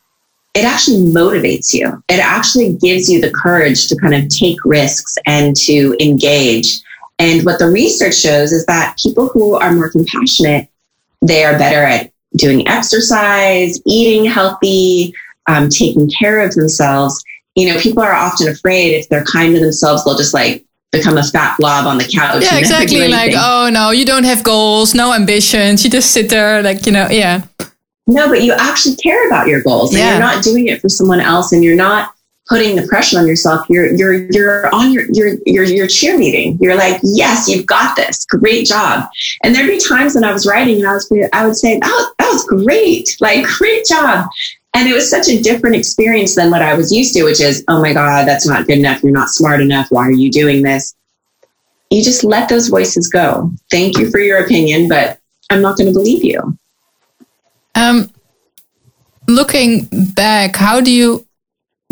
it 0.54 0.64
actually 0.64 0.98
motivates 0.98 1.74
you. 1.74 2.02
It 2.08 2.20
actually 2.20 2.74
gives 2.74 3.10
you 3.10 3.20
the 3.20 3.30
courage 3.30 3.88
to 3.88 3.96
kind 3.96 4.14
of 4.14 4.28
take 4.28 4.64
risks 4.64 5.18
and 5.26 5.56
to 5.56 5.96
engage. 6.00 6.78
And 7.18 7.44
what 7.44 7.58
the 7.58 7.68
research 7.68 8.14
shows 8.14 8.52
is 8.52 8.64
that 8.66 8.96
people 9.02 9.28
who 9.28 9.56
are 9.56 9.72
more 9.72 9.90
compassionate, 9.90 10.68
they 11.20 11.44
are 11.44 11.58
better 11.58 11.82
at 11.82 12.12
doing 12.36 12.66
exercise, 12.68 13.80
eating 13.84 14.24
healthy, 14.24 15.14
um, 15.48 15.68
taking 15.68 16.08
care 16.08 16.40
of 16.40 16.54
themselves. 16.54 17.22
You 17.56 17.72
know, 17.72 17.80
people 17.80 18.02
are 18.02 18.12
often 18.12 18.48
afraid 18.48 18.94
if 18.94 19.08
they're 19.08 19.24
kind 19.24 19.54
to 19.54 19.60
themselves, 19.60 20.04
they'll 20.04 20.16
just 20.16 20.34
like 20.34 20.64
become 20.92 21.18
a 21.18 21.22
fat 21.24 21.56
blob 21.58 21.86
on 21.86 21.98
the 21.98 22.04
couch. 22.04 22.44
Yeah, 22.44 22.58
exactly. 22.58 23.08
Like, 23.08 23.32
oh 23.36 23.70
no, 23.72 23.90
you 23.90 24.04
don't 24.04 24.24
have 24.24 24.44
goals, 24.44 24.94
no 24.94 25.12
ambitions. 25.12 25.84
You 25.84 25.90
just 25.90 26.12
sit 26.12 26.28
there, 26.28 26.62
like, 26.62 26.86
you 26.86 26.92
know, 26.92 27.08
yeah. 27.10 27.44
No, 28.06 28.28
but 28.28 28.42
you 28.42 28.52
actually 28.52 28.96
care 28.96 29.26
about 29.26 29.46
your 29.48 29.62
goals 29.62 29.92
and 29.92 30.00
yeah. 30.00 30.10
you're 30.12 30.20
not 30.20 30.44
doing 30.44 30.68
it 30.68 30.80
for 30.80 30.88
someone 30.88 31.20
else 31.20 31.52
and 31.52 31.64
you're 31.64 31.76
not 31.76 32.14
putting 32.48 32.76
the 32.76 32.86
pressure 32.86 33.18
on 33.18 33.26
yourself. 33.26 33.66
You're, 33.70 33.94
you're, 33.94 34.30
you're 34.30 34.74
on 34.74 34.92
your, 34.92 35.06
you're, 35.10 35.36
you're, 35.46 35.64
you're 35.64 35.86
cheerleading. 35.86 36.58
You're 36.60 36.76
like, 36.76 37.00
yes, 37.02 37.48
you've 37.48 37.66
got 37.66 37.96
this. 37.96 38.26
Great 38.26 38.66
job. 38.66 39.08
And 39.42 39.54
there'd 39.54 39.70
be 39.70 39.78
times 39.78 40.14
when 40.14 40.24
I 40.24 40.32
was 40.32 40.46
writing 40.46 40.76
and 40.76 40.86
I 40.86 40.92
was, 40.92 41.10
I 41.32 41.46
would 41.46 41.56
say, 41.56 41.78
that 41.78 42.12
that 42.18 42.28
was 42.30 42.44
great. 42.44 43.16
Like, 43.20 43.46
great 43.46 43.86
job. 43.86 44.28
And 44.74 44.88
it 44.88 44.92
was 44.92 45.08
such 45.08 45.28
a 45.28 45.40
different 45.40 45.76
experience 45.76 46.34
than 46.34 46.50
what 46.50 46.60
I 46.60 46.74
was 46.74 46.92
used 46.92 47.14
to, 47.14 47.22
which 47.22 47.40
is, 47.40 47.64
oh 47.68 47.80
my 47.80 47.94
God, 47.94 48.26
that's 48.26 48.46
not 48.46 48.66
good 48.66 48.78
enough. 48.78 49.02
You're 49.02 49.12
not 49.12 49.28
smart 49.28 49.60
enough. 49.60 49.86
Why 49.90 50.02
are 50.02 50.10
you 50.10 50.30
doing 50.30 50.62
this? 50.62 50.94
You 51.90 52.02
just 52.02 52.24
let 52.24 52.48
those 52.48 52.68
voices 52.68 53.08
go. 53.08 53.52
Thank 53.70 53.98
you 53.98 54.10
for 54.10 54.18
your 54.18 54.44
opinion, 54.44 54.88
but 54.88 55.20
I'm 55.48 55.62
not 55.62 55.78
going 55.78 55.86
to 55.86 55.92
believe 55.92 56.24
you. 56.24 56.58
Um, 57.74 58.10
looking 59.28 59.88
back, 60.14 60.56
how 60.56 60.80
do 60.80 60.90
you 60.90 61.26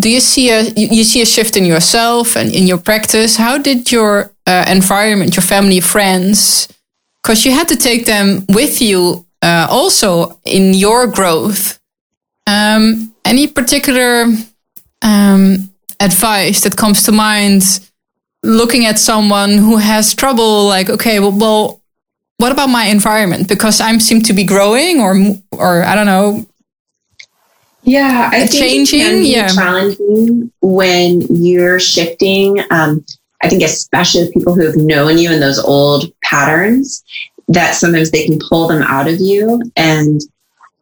do 0.01 0.09
you 0.11 0.21
see 0.21 0.51
a 0.51 0.63
you 0.77 1.05
see 1.05 1.23
a 1.23 1.27
shift 1.27 1.57
in 1.57 1.65
yourself 1.65 2.37
and 2.37 2.53
in 2.55 2.67
your 2.67 2.79
practice? 2.79 3.37
How 3.37 3.59
did 3.59 3.93
your 3.93 4.33
uh, 4.47 4.65
environment, 4.69 5.37
your 5.37 5.43
family, 5.43 5.81
friends, 5.81 6.69
because 7.23 7.45
you 7.45 7.53
had 7.53 7.69
to 7.69 7.77
take 7.77 8.07
them 8.07 8.45
with 8.49 8.81
you 8.81 9.27
uh, 9.43 9.67
also 9.71 10.39
in 10.45 10.75
your 10.75 11.07
growth 11.07 11.79
um, 12.47 13.15
any 13.25 13.47
particular 13.47 14.27
um, 15.03 15.71
advice 16.01 16.63
that 16.63 16.77
comes 16.77 17.05
to 17.05 17.13
mind 17.13 17.63
looking 18.43 18.87
at 18.87 18.99
someone 18.99 19.59
who 19.59 19.77
has 19.77 20.15
trouble 20.15 20.67
like 20.67 20.91
okay 20.91 21.21
well, 21.21 21.33
well 21.33 21.82
what 22.39 22.53
about 22.53 22.69
my 22.69 22.87
environment? 22.87 23.49
Because 23.49 23.81
i 23.81 23.97
seem 23.99 24.21
to 24.23 24.33
be 24.33 24.45
growing 24.45 25.01
or 25.01 25.17
or 25.53 25.85
i 25.85 25.95
don't 25.95 26.07
know. 26.07 26.47
Yeah 27.85 28.31
i 28.33 28.47
think 28.47 28.89
changing? 28.89 29.25
yeah. 29.25 29.49
challenging 29.49 30.53
when 30.61 31.21
you're 31.31 31.81
shifting 31.81 32.63
um, 32.71 33.05
I 33.43 33.49
think 33.49 33.63
especially 33.63 34.31
people 34.33 34.55
who 34.55 34.65
have 34.65 34.77
known 34.77 35.19
you 35.19 35.33
in 35.33 35.41
those 35.41 35.59
old 35.59 36.05
patterns, 36.23 37.03
that 37.49 37.75
sometimes 37.75 38.11
they 38.11 38.25
can 38.25 38.39
pull 38.39 38.69
them 38.69 38.83
out 38.83 39.09
of 39.09 39.21
you. 39.21 39.61
And 39.77 40.21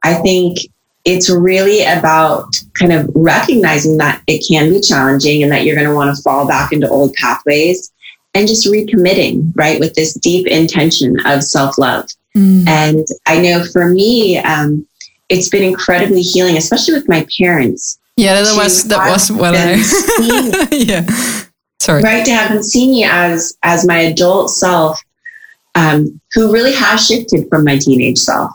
I 0.03 0.15
think 0.15 0.59
it's 1.07 1.31
really 1.31 1.83
about 1.83 2.47
kind 2.79 2.93
of 2.93 3.11
recognizing 3.15 3.97
that 3.97 4.23
it 4.27 4.45
can 4.47 4.71
be 4.71 4.81
challenging 4.81 5.43
and 5.43 5.51
that 5.51 5.65
you're 5.65 5.75
going 5.75 5.89
to 5.89 5.95
want 5.95 6.15
to 6.15 6.23
fall 6.23 6.47
back 6.47 6.73
into 6.73 6.89
old 6.89 7.15
pathways 7.15 7.91
and 8.35 8.47
just 8.47 8.67
recommitting, 8.67 9.53
right, 9.57 9.81
with 9.81 9.95
this 9.95 10.15
deep 10.15 10.47
intention 10.47 11.17
of 11.27 11.43
self 11.43 11.79
love. 11.79 12.07
Mm. 12.37 12.69
And 12.69 13.07
I 13.27 13.41
know 13.41 13.65
for 13.65 13.89
me, 13.89 14.39
um, 14.39 14.87
it's 15.29 15.49
been 15.49 15.65
incredibly 15.65 16.23
healing, 16.23 16.57
especially 16.57 16.95
with 16.95 17.09
my 17.09 17.27
parents. 17.39 17.99
Yeah, 18.17 18.43
that 18.43 18.57
was 18.57 18.85
that 18.85 19.09
was 19.11 19.33
what 19.33 19.55
I. 19.57 19.75
yeah, 20.77 21.07
sorry. 21.81 22.03
Right 22.03 22.25
to 22.25 22.33
have 22.33 22.53
them 22.53 22.63
see 22.63 22.89
me 22.91 23.05
as 23.05 23.57
as 23.63 23.87
my 23.87 23.99
adult 23.99 24.51
self, 24.51 25.01
um, 25.75 26.21
who 26.33 26.53
really 26.53 26.73
has 26.75 27.07
shifted 27.07 27.49
from 27.49 27.65
my 27.65 27.79
teenage 27.79 28.19
self. 28.19 28.53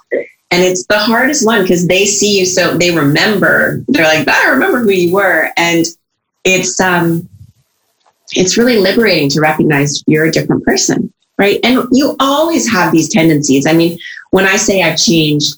And 0.51 0.63
it's 0.63 0.85
the 0.85 0.99
hardest 0.99 1.45
one 1.45 1.63
because 1.63 1.87
they 1.87 2.05
see 2.05 2.37
you 2.37 2.45
so 2.45 2.77
they 2.77 2.95
remember. 2.95 3.83
They're 3.87 4.05
like, 4.05 4.27
I 4.27 4.49
remember 4.49 4.79
who 4.79 4.91
you 4.91 5.13
were. 5.13 5.49
And 5.57 5.85
it's 6.43 6.79
um 6.79 7.27
it's 8.33 8.57
really 8.57 8.77
liberating 8.77 9.29
to 9.29 9.41
recognize 9.41 10.03
you're 10.07 10.25
a 10.25 10.31
different 10.31 10.63
person. 10.63 11.11
Right. 11.37 11.59
And 11.63 11.85
you 11.91 12.15
always 12.19 12.71
have 12.71 12.93
these 12.93 13.09
tendencies. 13.09 13.67
I 13.67 13.73
mean, 13.73 13.99
when 14.31 14.45
I 14.45 14.55
say 14.55 14.81
I've 14.81 14.97
changed, 14.97 15.55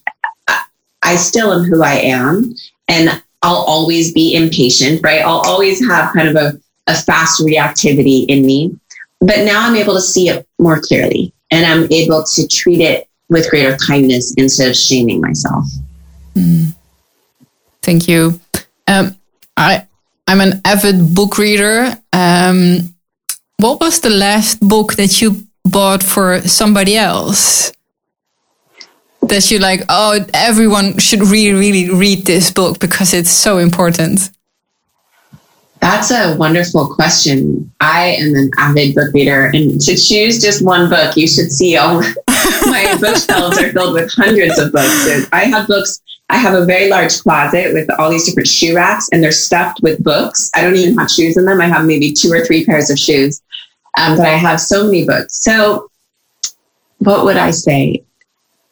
I 1.03 1.15
still 1.15 1.53
am 1.53 1.65
who 1.65 1.83
I 1.83 1.93
am. 1.93 2.53
And 2.87 3.21
I'll 3.43 3.57
always 3.57 4.11
be 4.11 4.33
impatient, 4.33 5.01
right? 5.03 5.21
I'll 5.21 5.45
always 5.45 5.85
have 5.87 6.13
kind 6.13 6.27
of 6.29 6.35
a, 6.35 6.59
a 6.87 6.95
fast 6.95 7.41
reactivity 7.41 8.25
in 8.27 8.45
me. 8.45 8.77
But 9.19 9.45
now 9.45 9.67
I'm 9.67 9.75
able 9.75 9.93
to 9.93 10.01
see 10.01 10.29
it 10.29 10.47
more 10.57 10.81
clearly 10.81 11.33
and 11.51 11.65
I'm 11.65 11.91
able 11.91 12.23
to 12.23 12.47
treat 12.47 12.81
it 12.81 13.07
with 13.29 13.49
greater 13.49 13.75
kindness 13.77 14.33
instead 14.37 14.69
of 14.69 14.75
shaming 14.75 15.21
myself. 15.21 15.65
Mm. 16.35 16.75
Thank 17.81 18.07
you. 18.07 18.39
Um, 18.87 19.15
I 19.55 19.86
I'm 20.27 20.41
an 20.41 20.61
avid 20.65 21.15
book 21.15 21.37
reader. 21.37 21.97
Um, 22.11 22.93
what 23.57 23.79
was 23.79 24.01
the 24.01 24.09
last 24.09 24.59
book 24.59 24.95
that 24.95 25.21
you 25.21 25.47
bought 25.63 26.03
for 26.03 26.41
somebody 26.41 26.97
else? 26.97 27.71
That 29.21 29.49
you 29.49 29.59
like, 29.59 29.81
oh, 29.89 30.19
everyone 30.33 30.99
should 30.99 31.21
really, 31.21 31.53
really 31.53 31.89
read 31.89 32.25
this 32.25 32.51
book 32.51 32.79
because 32.79 33.13
it's 33.13 33.31
so 33.31 33.57
important. 33.57 34.29
That's 35.79 36.11
a 36.11 36.35
wonderful 36.37 36.93
question. 36.93 37.71
I 37.79 38.17
am 38.19 38.35
an 38.35 38.51
avid 38.57 38.95
book 38.95 39.13
reader, 39.13 39.51
and 39.53 39.79
to 39.81 39.95
choose 39.95 40.41
just 40.41 40.63
one 40.63 40.89
book, 40.89 41.15
you 41.15 41.27
should 41.27 41.51
see 41.51 41.77
all 41.77 42.01
my 42.65 42.97
bookshelves 42.99 43.57
are 43.59 43.71
filled 43.71 43.93
with 43.93 44.11
hundreds 44.11 44.57
of 44.59 44.71
books. 44.71 45.29
I 45.31 45.45
have 45.45 45.67
books. 45.67 46.01
I 46.29 46.37
have 46.37 46.53
a 46.53 46.65
very 46.65 46.89
large 46.89 47.19
closet 47.21 47.73
with 47.73 47.89
all 47.97 48.09
these 48.09 48.25
different 48.25 48.49
shoe 48.49 48.75
racks, 48.75 49.07
and 49.11 49.23
they're 49.23 49.31
stuffed 49.31 49.81
with 49.81 50.03
books. 50.03 50.51
I 50.53 50.61
don't 50.61 50.75
even 50.75 50.97
have 50.97 51.09
shoes 51.09 51.37
in 51.37 51.45
them. 51.45 51.61
I 51.61 51.67
have 51.67 51.85
maybe 51.85 52.11
two 52.11 52.31
or 52.31 52.43
three 52.43 52.65
pairs 52.65 52.89
of 52.89 52.99
shoes, 52.99 53.41
um, 53.97 54.17
but 54.17 54.25
I 54.25 54.35
have 54.35 54.59
so 54.59 54.85
many 54.85 55.05
books. 55.05 55.41
So, 55.41 55.89
what 56.99 57.23
would 57.23 57.37
I 57.37 57.51
say? 57.51 58.03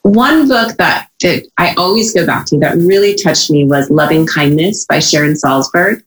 One 0.02 0.48
book 0.48 0.78
that, 0.78 1.10
that 1.22 1.48
I 1.58 1.74
always 1.76 2.14
go 2.14 2.26
back 2.26 2.46
to 2.48 2.60
that 2.60 2.78
really 2.78 3.16
touched 3.16 3.50
me 3.50 3.66
was 3.66 3.90
Loving 3.90 4.28
Kindness 4.28 4.86
by 4.86 5.00
Sharon 5.00 5.34
Salzberg. 5.34 6.04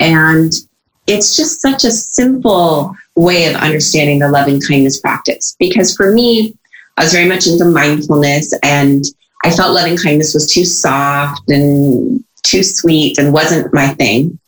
And 0.00 0.52
it's 1.06 1.36
just 1.36 1.60
such 1.60 1.84
a 1.84 1.90
simple 1.90 2.94
way 3.16 3.46
of 3.46 3.56
understanding 3.56 4.20
the 4.20 4.28
loving 4.28 4.60
kindness 4.60 5.00
practice. 5.00 5.56
Because 5.58 5.94
for 5.94 6.12
me, 6.12 6.54
I 6.96 7.02
was 7.04 7.12
very 7.12 7.28
much 7.28 7.46
into 7.46 7.64
mindfulness 7.64 8.52
and 8.62 9.04
I 9.44 9.50
felt 9.50 9.74
loving 9.74 9.96
kindness 9.96 10.34
was 10.34 10.52
too 10.52 10.64
soft 10.64 11.48
and 11.48 12.24
too 12.42 12.62
sweet 12.62 13.18
and 13.18 13.32
wasn't 13.32 13.72
my 13.72 13.88
thing. 13.94 14.38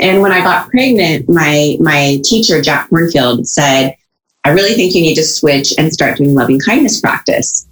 And 0.00 0.22
when 0.22 0.32
I 0.32 0.40
got 0.40 0.68
pregnant, 0.70 1.28
my, 1.28 1.76
my 1.80 2.20
teacher, 2.24 2.60
Jack 2.60 2.90
Kornfield, 2.90 3.46
said, 3.46 3.96
I 4.44 4.50
really 4.50 4.74
think 4.74 4.94
you 4.94 5.02
need 5.02 5.14
to 5.16 5.24
switch 5.24 5.72
and 5.78 5.92
start 5.92 6.18
doing 6.18 6.34
loving 6.34 6.58
kindness 6.58 7.00
practice. 7.00 7.66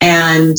And 0.00 0.56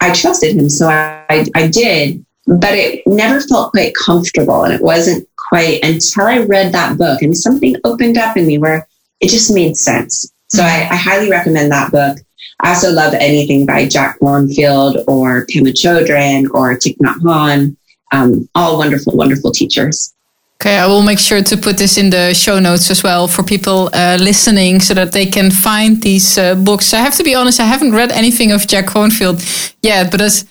I 0.00 0.12
trusted 0.12 0.56
him. 0.56 0.68
So 0.70 0.88
I, 0.88 1.24
I, 1.28 1.46
I 1.54 1.68
did 1.68 2.24
but 2.46 2.72
it 2.72 3.06
never 3.06 3.40
felt 3.40 3.70
quite 3.70 3.94
comfortable. 3.94 4.64
And 4.64 4.74
it 4.74 4.82
wasn't 4.82 5.28
quite 5.36 5.84
until 5.84 6.26
I 6.26 6.38
read 6.38 6.72
that 6.72 6.98
book 6.98 7.22
and 7.22 7.36
something 7.36 7.76
opened 7.84 8.18
up 8.18 8.36
in 8.36 8.46
me 8.46 8.58
where 8.58 8.88
it 9.20 9.28
just 9.28 9.54
made 9.54 9.76
sense. 9.76 10.32
So 10.48 10.62
mm-hmm. 10.62 10.92
I, 10.92 10.94
I 10.94 10.96
highly 10.96 11.30
recommend 11.30 11.70
that 11.70 11.92
book. 11.92 12.18
I 12.62 12.70
also 12.70 12.90
love 12.90 13.14
anything 13.14 13.66
by 13.66 13.86
Jack 13.88 14.18
Kornfield 14.20 15.04
or 15.06 15.46
Pema 15.46 15.72
Chodron 15.72 16.46
or 16.52 16.74
Thich 16.76 16.96
Nhat 16.98 17.16
Hanh. 17.22 17.76
Um, 18.12 18.48
all 18.54 18.76
wonderful, 18.78 19.16
wonderful 19.16 19.50
teachers. 19.52 20.12
Okay, 20.60 20.76
I 20.76 20.86
will 20.86 21.02
make 21.02 21.18
sure 21.18 21.42
to 21.42 21.56
put 21.56 21.78
this 21.78 21.96
in 21.96 22.10
the 22.10 22.34
show 22.34 22.58
notes 22.58 22.90
as 22.90 23.02
well 23.02 23.26
for 23.28 23.42
people 23.42 23.88
uh, 23.94 24.18
listening 24.20 24.80
so 24.80 24.92
that 24.92 25.12
they 25.12 25.24
can 25.24 25.50
find 25.50 26.02
these 26.02 26.36
uh, 26.36 26.54
books. 26.54 26.92
I 26.92 26.98
have 26.98 27.14
to 27.14 27.24
be 27.24 27.34
honest, 27.34 27.60
I 27.60 27.64
haven't 27.64 27.92
read 27.92 28.12
anything 28.12 28.52
of 28.52 28.66
Jack 28.66 28.86
Kornfield 28.86 29.40
yet, 29.80 30.10
but 30.10 30.20
as 30.20 30.44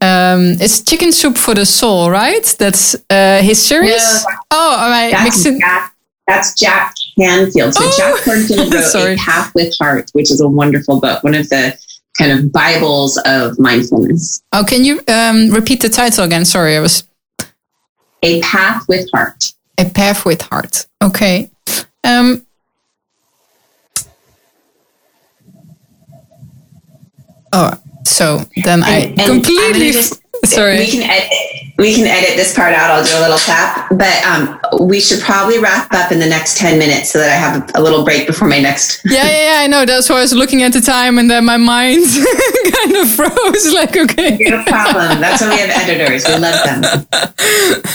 um, 0.00 0.56
it's 0.58 0.82
Chicken 0.82 1.12
Soup 1.12 1.38
for 1.38 1.54
the 1.54 1.64
Soul, 1.64 2.10
right? 2.10 2.44
That's 2.58 2.96
uh, 3.08 3.40
his 3.40 3.64
series. 3.64 4.24
No, 4.24 4.30
oh, 4.50 4.76
am 4.80 4.92
I 4.92 5.10
that's 5.12 5.24
mixing? 5.24 5.60
Jack, 5.60 5.94
that's 6.26 6.54
Jack 6.58 6.94
Canfield. 7.18 7.74
So 7.74 7.84
oh, 7.84 7.94
Jack 7.96 8.16
Canfield 8.24 8.72
wrote 8.72 8.94
A 8.94 9.16
Path 9.16 9.52
with 9.54 9.74
Heart, 9.78 10.10
which 10.12 10.30
is 10.30 10.40
a 10.40 10.48
wonderful 10.48 11.00
book, 11.00 11.22
one 11.22 11.34
of 11.34 11.48
the 11.48 11.78
kind 12.18 12.32
of 12.32 12.52
Bibles 12.52 13.20
of 13.24 13.58
mindfulness. 13.58 14.42
Oh, 14.52 14.64
can 14.66 14.84
you 14.84 15.00
um, 15.08 15.50
repeat 15.50 15.80
the 15.80 15.88
title 15.88 16.24
again? 16.24 16.44
Sorry, 16.44 16.76
I 16.76 16.80
was. 16.80 17.04
A 18.22 18.40
Path 18.40 18.84
with 18.88 19.08
Heart. 19.12 19.52
A 19.78 19.86
Path 19.86 20.24
with 20.24 20.42
Heart. 20.42 20.86
Okay. 21.02 21.50
Um, 22.04 22.46
oh, 27.52 27.74
so 28.04 28.44
then 28.64 28.82
I 28.82 29.14
and 29.18 29.20
completely. 29.20 29.92
Just, 29.92 30.21
sorry. 30.44 30.78
We 30.78 30.90
can 30.90 31.02
edit. 31.02 31.30
We 31.78 31.94
can 31.94 32.06
edit 32.06 32.36
this 32.36 32.54
part 32.54 32.74
out. 32.74 32.90
I'll 32.90 33.04
do 33.04 33.18
a 33.18 33.22
little 33.22 33.38
tap, 33.38 33.88
but 33.90 34.22
um, 34.24 34.86
we 34.86 35.00
should 35.00 35.20
probably 35.20 35.58
wrap 35.58 35.92
up 35.92 36.12
in 36.12 36.18
the 36.18 36.26
next 36.26 36.58
ten 36.58 36.78
minutes 36.78 37.10
so 37.10 37.18
that 37.18 37.30
I 37.30 37.34
have 37.34 37.70
a 37.74 37.82
little 37.82 38.04
break 38.04 38.26
before 38.26 38.46
my 38.46 38.60
next. 38.60 39.00
yeah, 39.04 39.24
yeah, 39.24 39.54
yeah. 39.54 39.60
I 39.62 39.66
know. 39.66 39.84
That's 39.84 40.08
why 40.08 40.18
I 40.18 40.20
was 40.20 40.32
looking 40.32 40.62
at 40.62 40.72
the 40.72 40.80
time, 40.80 41.18
and 41.18 41.30
then 41.30 41.44
my 41.44 41.56
mind 41.56 42.04
kind 42.74 42.96
of 42.96 43.10
froze. 43.14 43.72
Like, 43.72 43.96
okay, 43.96 44.36
no 44.40 44.62
problem. 44.64 45.20
That's 45.20 45.40
why 45.40 45.50
we 45.50 45.58
have 45.60 45.70
editors. 45.70 46.26
We 46.26 46.36
love 46.36 46.62
them. 46.64 46.82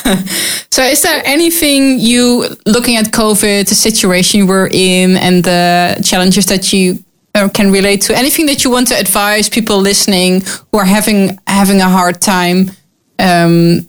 so, 0.71 0.83
is 0.83 1.01
there 1.03 1.21
anything 1.25 1.99
you 1.99 2.47
looking 2.65 2.97
at 2.97 3.05
COVID, 3.05 3.69
the 3.69 3.75
situation 3.75 4.47
we're 4.47 4.69
in, 4.71 5.17
and 5.17 5.43
the 5.43 6.01
challenges 6.03 6.47
that 6.47 6.73
you 6.73 7.03
or 7.43 7.49
can 7.49 7.71
relate 7.71 8.01
to. 8.01 8.17
Anything 8.17 8.45
that 8.47 8.63
you 8.63 8.71
want 8.71 8.87
to 8.89 8.95
advise 8.95 9.49
people 9.49 9.77
listening 9.77 10.41
who 10.71 10.79
are 10.79 10.85
having 10.85 11.39
having 11.47 11.81
a 11.81 11.89
hard 11.89 12.21
time 12.21 12.71
um, 13.19 13.87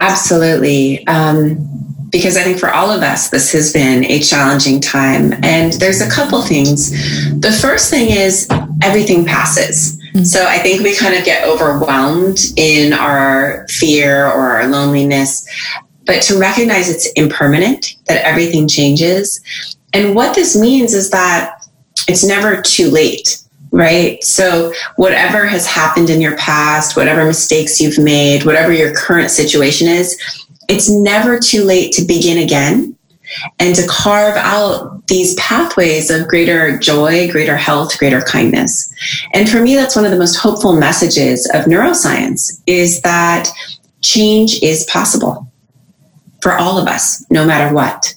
absolutely. 0.00 1.06
Um, 1.06 1.84
because 2.10 2.38
i 2.38 2.42
think 2.42 2.58
for 2.58 2.72
all 2.72 2.90
of 2.90 3.02
us 3.02 3.28
this 3.28 3.52
has 3.52 3.70
been 3.70 4.04
a 4.04 4.18
challenging 4.20 4.80
time. 4.80 5.34
And 5.42 5.74
there's 5.74 6.00
a 6.00 6.08
couple 6.08 6.40
things. 6.42 6.90
The 7.40 7.52
first 7.52 7.90
thing 7.90 8.10
is 8.10 8.48
everything 8.82 9.24
passes. 9.24 9.96
Mm-hmm. 10.08 10.24
so 10.24 10.46
i 10.46 10.56
think 10.56 10.82
we 10.82 10.96
kind 10.96 11.14
of 11.14 11.22
get 11.26 11.46
overwhelmed 11.46 12.38
in 12.56 12.94
our 12.94 13.66
fear 13.68 14.26
or 14.26 14.52
our 14.52 14.66
loneliness. 14.68 15.46
But 16.06 16.22
to 16.22 16.38
recognize 16.38 16.88
it's 16.88 17.06
impermanent 17.12 17.96
that 18.06 18.24
everything 18.24 18.66
changes. 18.66 19.38
And 19.92 20.14
what 20.14 20.34
this 20.34 20.58
means 20.58 20.94
is 20.94 21.10
that 21.10 21.57
it's 22.08 22.24
never 22.24 22.60
too 22.62 22.90
late 22.90 23.42
right? 23.70 24.22
So, 24.24 24.72
whatever 24.96 25.46
has 25.46 25.66
happened 25.66 26.10
in 26.10 26.20
your 26.20 26.36
past, 26.36 26.96
whatever 26.96 27.26
mistakes 27.26 27.80
you've 27.80 27.98
made, 27.98 28.44
whatever 28.44 28.72
your 28.72 28.94
current 28.94 29.30
situation 29.30 29.88
is, 29.88 30.18
it's 30.68 30.88
never 30.88 31.38
too 31.38 31.64
late 31.64 31.92
to 31.92 32.04
begin 32.04 32.38
again 32.38 32.96
and 33.58 33.74
to 33.74 33.86
carve 33.86 34.36
out 34.36 35.06
these 35.06 35.34
pathways 35.34 36.10
of 36.10 36.28
greater 36.28 36.78
joy, 36.78 37.30
greater 37.30 37.56
health, 37.56 37.98
greater 37.98 38.20
kindness. 38.22 38.92
And 39.34 39.48
for 39.48 39.60
me, 39.60 39.74
that's 39.74 39.96
one 39.96 40.04
of 40.04 40.10
the 40.10 40.18
most 40.18 40.36
hopeful 40.36 40.74
messages 40.74 41.48
of 41.54 41.64
neuroscience 41.64 42.62
is 42.66 43.02
that 43.02 43.50
change 44.00 44.62
is 44.62 44.84
possible 44.84 45.50
for 46.40 46.56
all 46.56 46.78
of 46.78 46.86
us, 46.86 47.24
no 47.30 47.44
matter 47.44 47.74
what. 47.74 48.14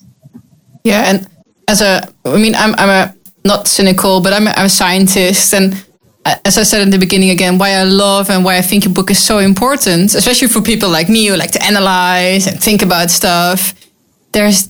Yeah. 0.84 1.04
And 1.08 1.28
as 1.68 1.82
a, 1.82 2.08
I 2.26 2.38
mean, 2.38 2.56
I'm, 2.56 2.74
I'm 2.78 2.90
a, 2.90 3.16
not 3.44 3.68
cynical, 3.68 4.22
but 4.22 4.34
I'm 4.34 4.48
a, 4.48 4.52
I'm 4.52 4.66
a 4.66 4.70
scientist. 4.70 5.54
And 5.54 5.74
uh, 6.26 6.36
as 6.46 6.58
I 6.58 6.64
said 6.64 6.82
in 6.82 6.89
the 6.89 7.00
beginning 7.00 7.32
again, 7.32 7.58
why 7.58 7.72
I 7.72 7.84
love 7.84 8.30
and 8.30 8.46
why 8.46 8.58
I 8.58 8.62
think 8.62 8.86
a 8.86 8.89
book 8.89 9.10
is 9.10 9.24
so 9.24 9.39
important, 9.39 10.14
especially 10.14 10.48
for 10.48 10.62
people 10.62 10.89
like 10.89 11.10
me 11.10 11.28
who 11.28 11.36
like 11.36 11.52
to 11.52 11.64
analyze 11.64 12.48
and 12.48 12.62
think 12.62 12.82
about 12.82 13.10
stuff. 13.10 13.74
There's 14.32 14.70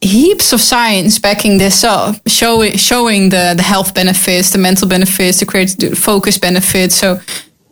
heaps 0.00 0.52
of 0.52 0.60
science 0.60 1.18
backing 1.18 1.58
this 1.58 1.84
up, 1.84 2.16
showing 2.26 2.76
showing 2.76 3.30
the 3.30 3.54
the 3.56 3.62
health 3.62 3.94
benefits, 3.94 4.50
the 4.50 4.58
mental 4.58 4.88
benefits, 4.88 5.40
the 5.40 5.46
creative 5.46 5.98
focus 5.98 6.38
benefits. 6.38 6.94
So 6.96 7.20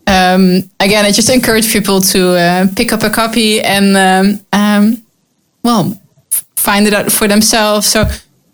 um, 0.06 0.70
again, 0.78 1.04
I 1.04 1.10
just 1.10 1.30
encourage 1.30 1.72
people 1.72 2.00
to 2.00 2.30
uh, 2.36 2.66
pick 2.76 2.92
up 2.92 3.02
a 3.02 3.10
copy 3.10 3.60
and 3.60 3.96
um, 3.96 4.40
um, 4.52 5.02
well 5.62 6.00
find 6.56 6.86
it 6.86 6.94
out 6.94 7.10
for 7.10 7.26
themselves. 7.28 7.88
So. 7.88 8.08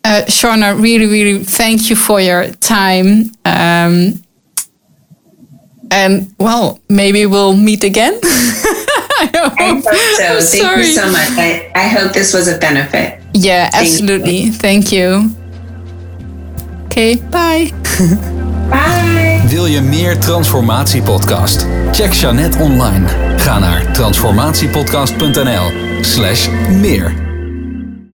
Uh, 0.04 0.22
Shauna, 0.26 0.80
really, 0.80 1.06
really 1.06 1.44
thank 1.44 1.88
you 1.88 1.96
for 1.96 2.20
your 2.20 2.48
time. 2.60 3.30
Um, 3.44 4.22
and 5.90 6.34
well, 6.38 6.80
maybe 6.88 7.26
we'll 7.26 7.56
meet 7.56 7.84
again. 7.84 8.18
I, 8.22 9.30
hope. 9.56 9.84
so. 9.84 9.90
Thank 10.40 10.64
Sorry. 10.64 10.86
you 10.86 10.92
so 10.92 11.12
much. 11.12 11.28
I, 11.38 11.70
I 11.74 11.86
hope 11.88 12.12
this 12.12 12.32
was 12.32 12.48
a 12.48 12.58
benefit. 12.58 13.20
Yeah, 13.34 13.70
absolutely. 13.72 14.38
You. 14.38 14.52
Thank 14.52 14.90
you. 14.90 15.30
Oké, 16.84 17.00
okay, 17.00 17.16
bye. 17.30 17.70
Bye. 18.70 19.40
Wil 19.48 19.66
je 19.66 19.80
meer 19.80 20.18
Transformatiepodcast? 20.18 21.66
Check 21.92 22.12
Jeannette 22.12 22.58
online. 22.58 23.06
Ga 23.36 23.58
naar 23.58 23.92
transformatiepodcast.nl 23.92 25.72
slash 26.00 26.48
meer. 26.80 27.21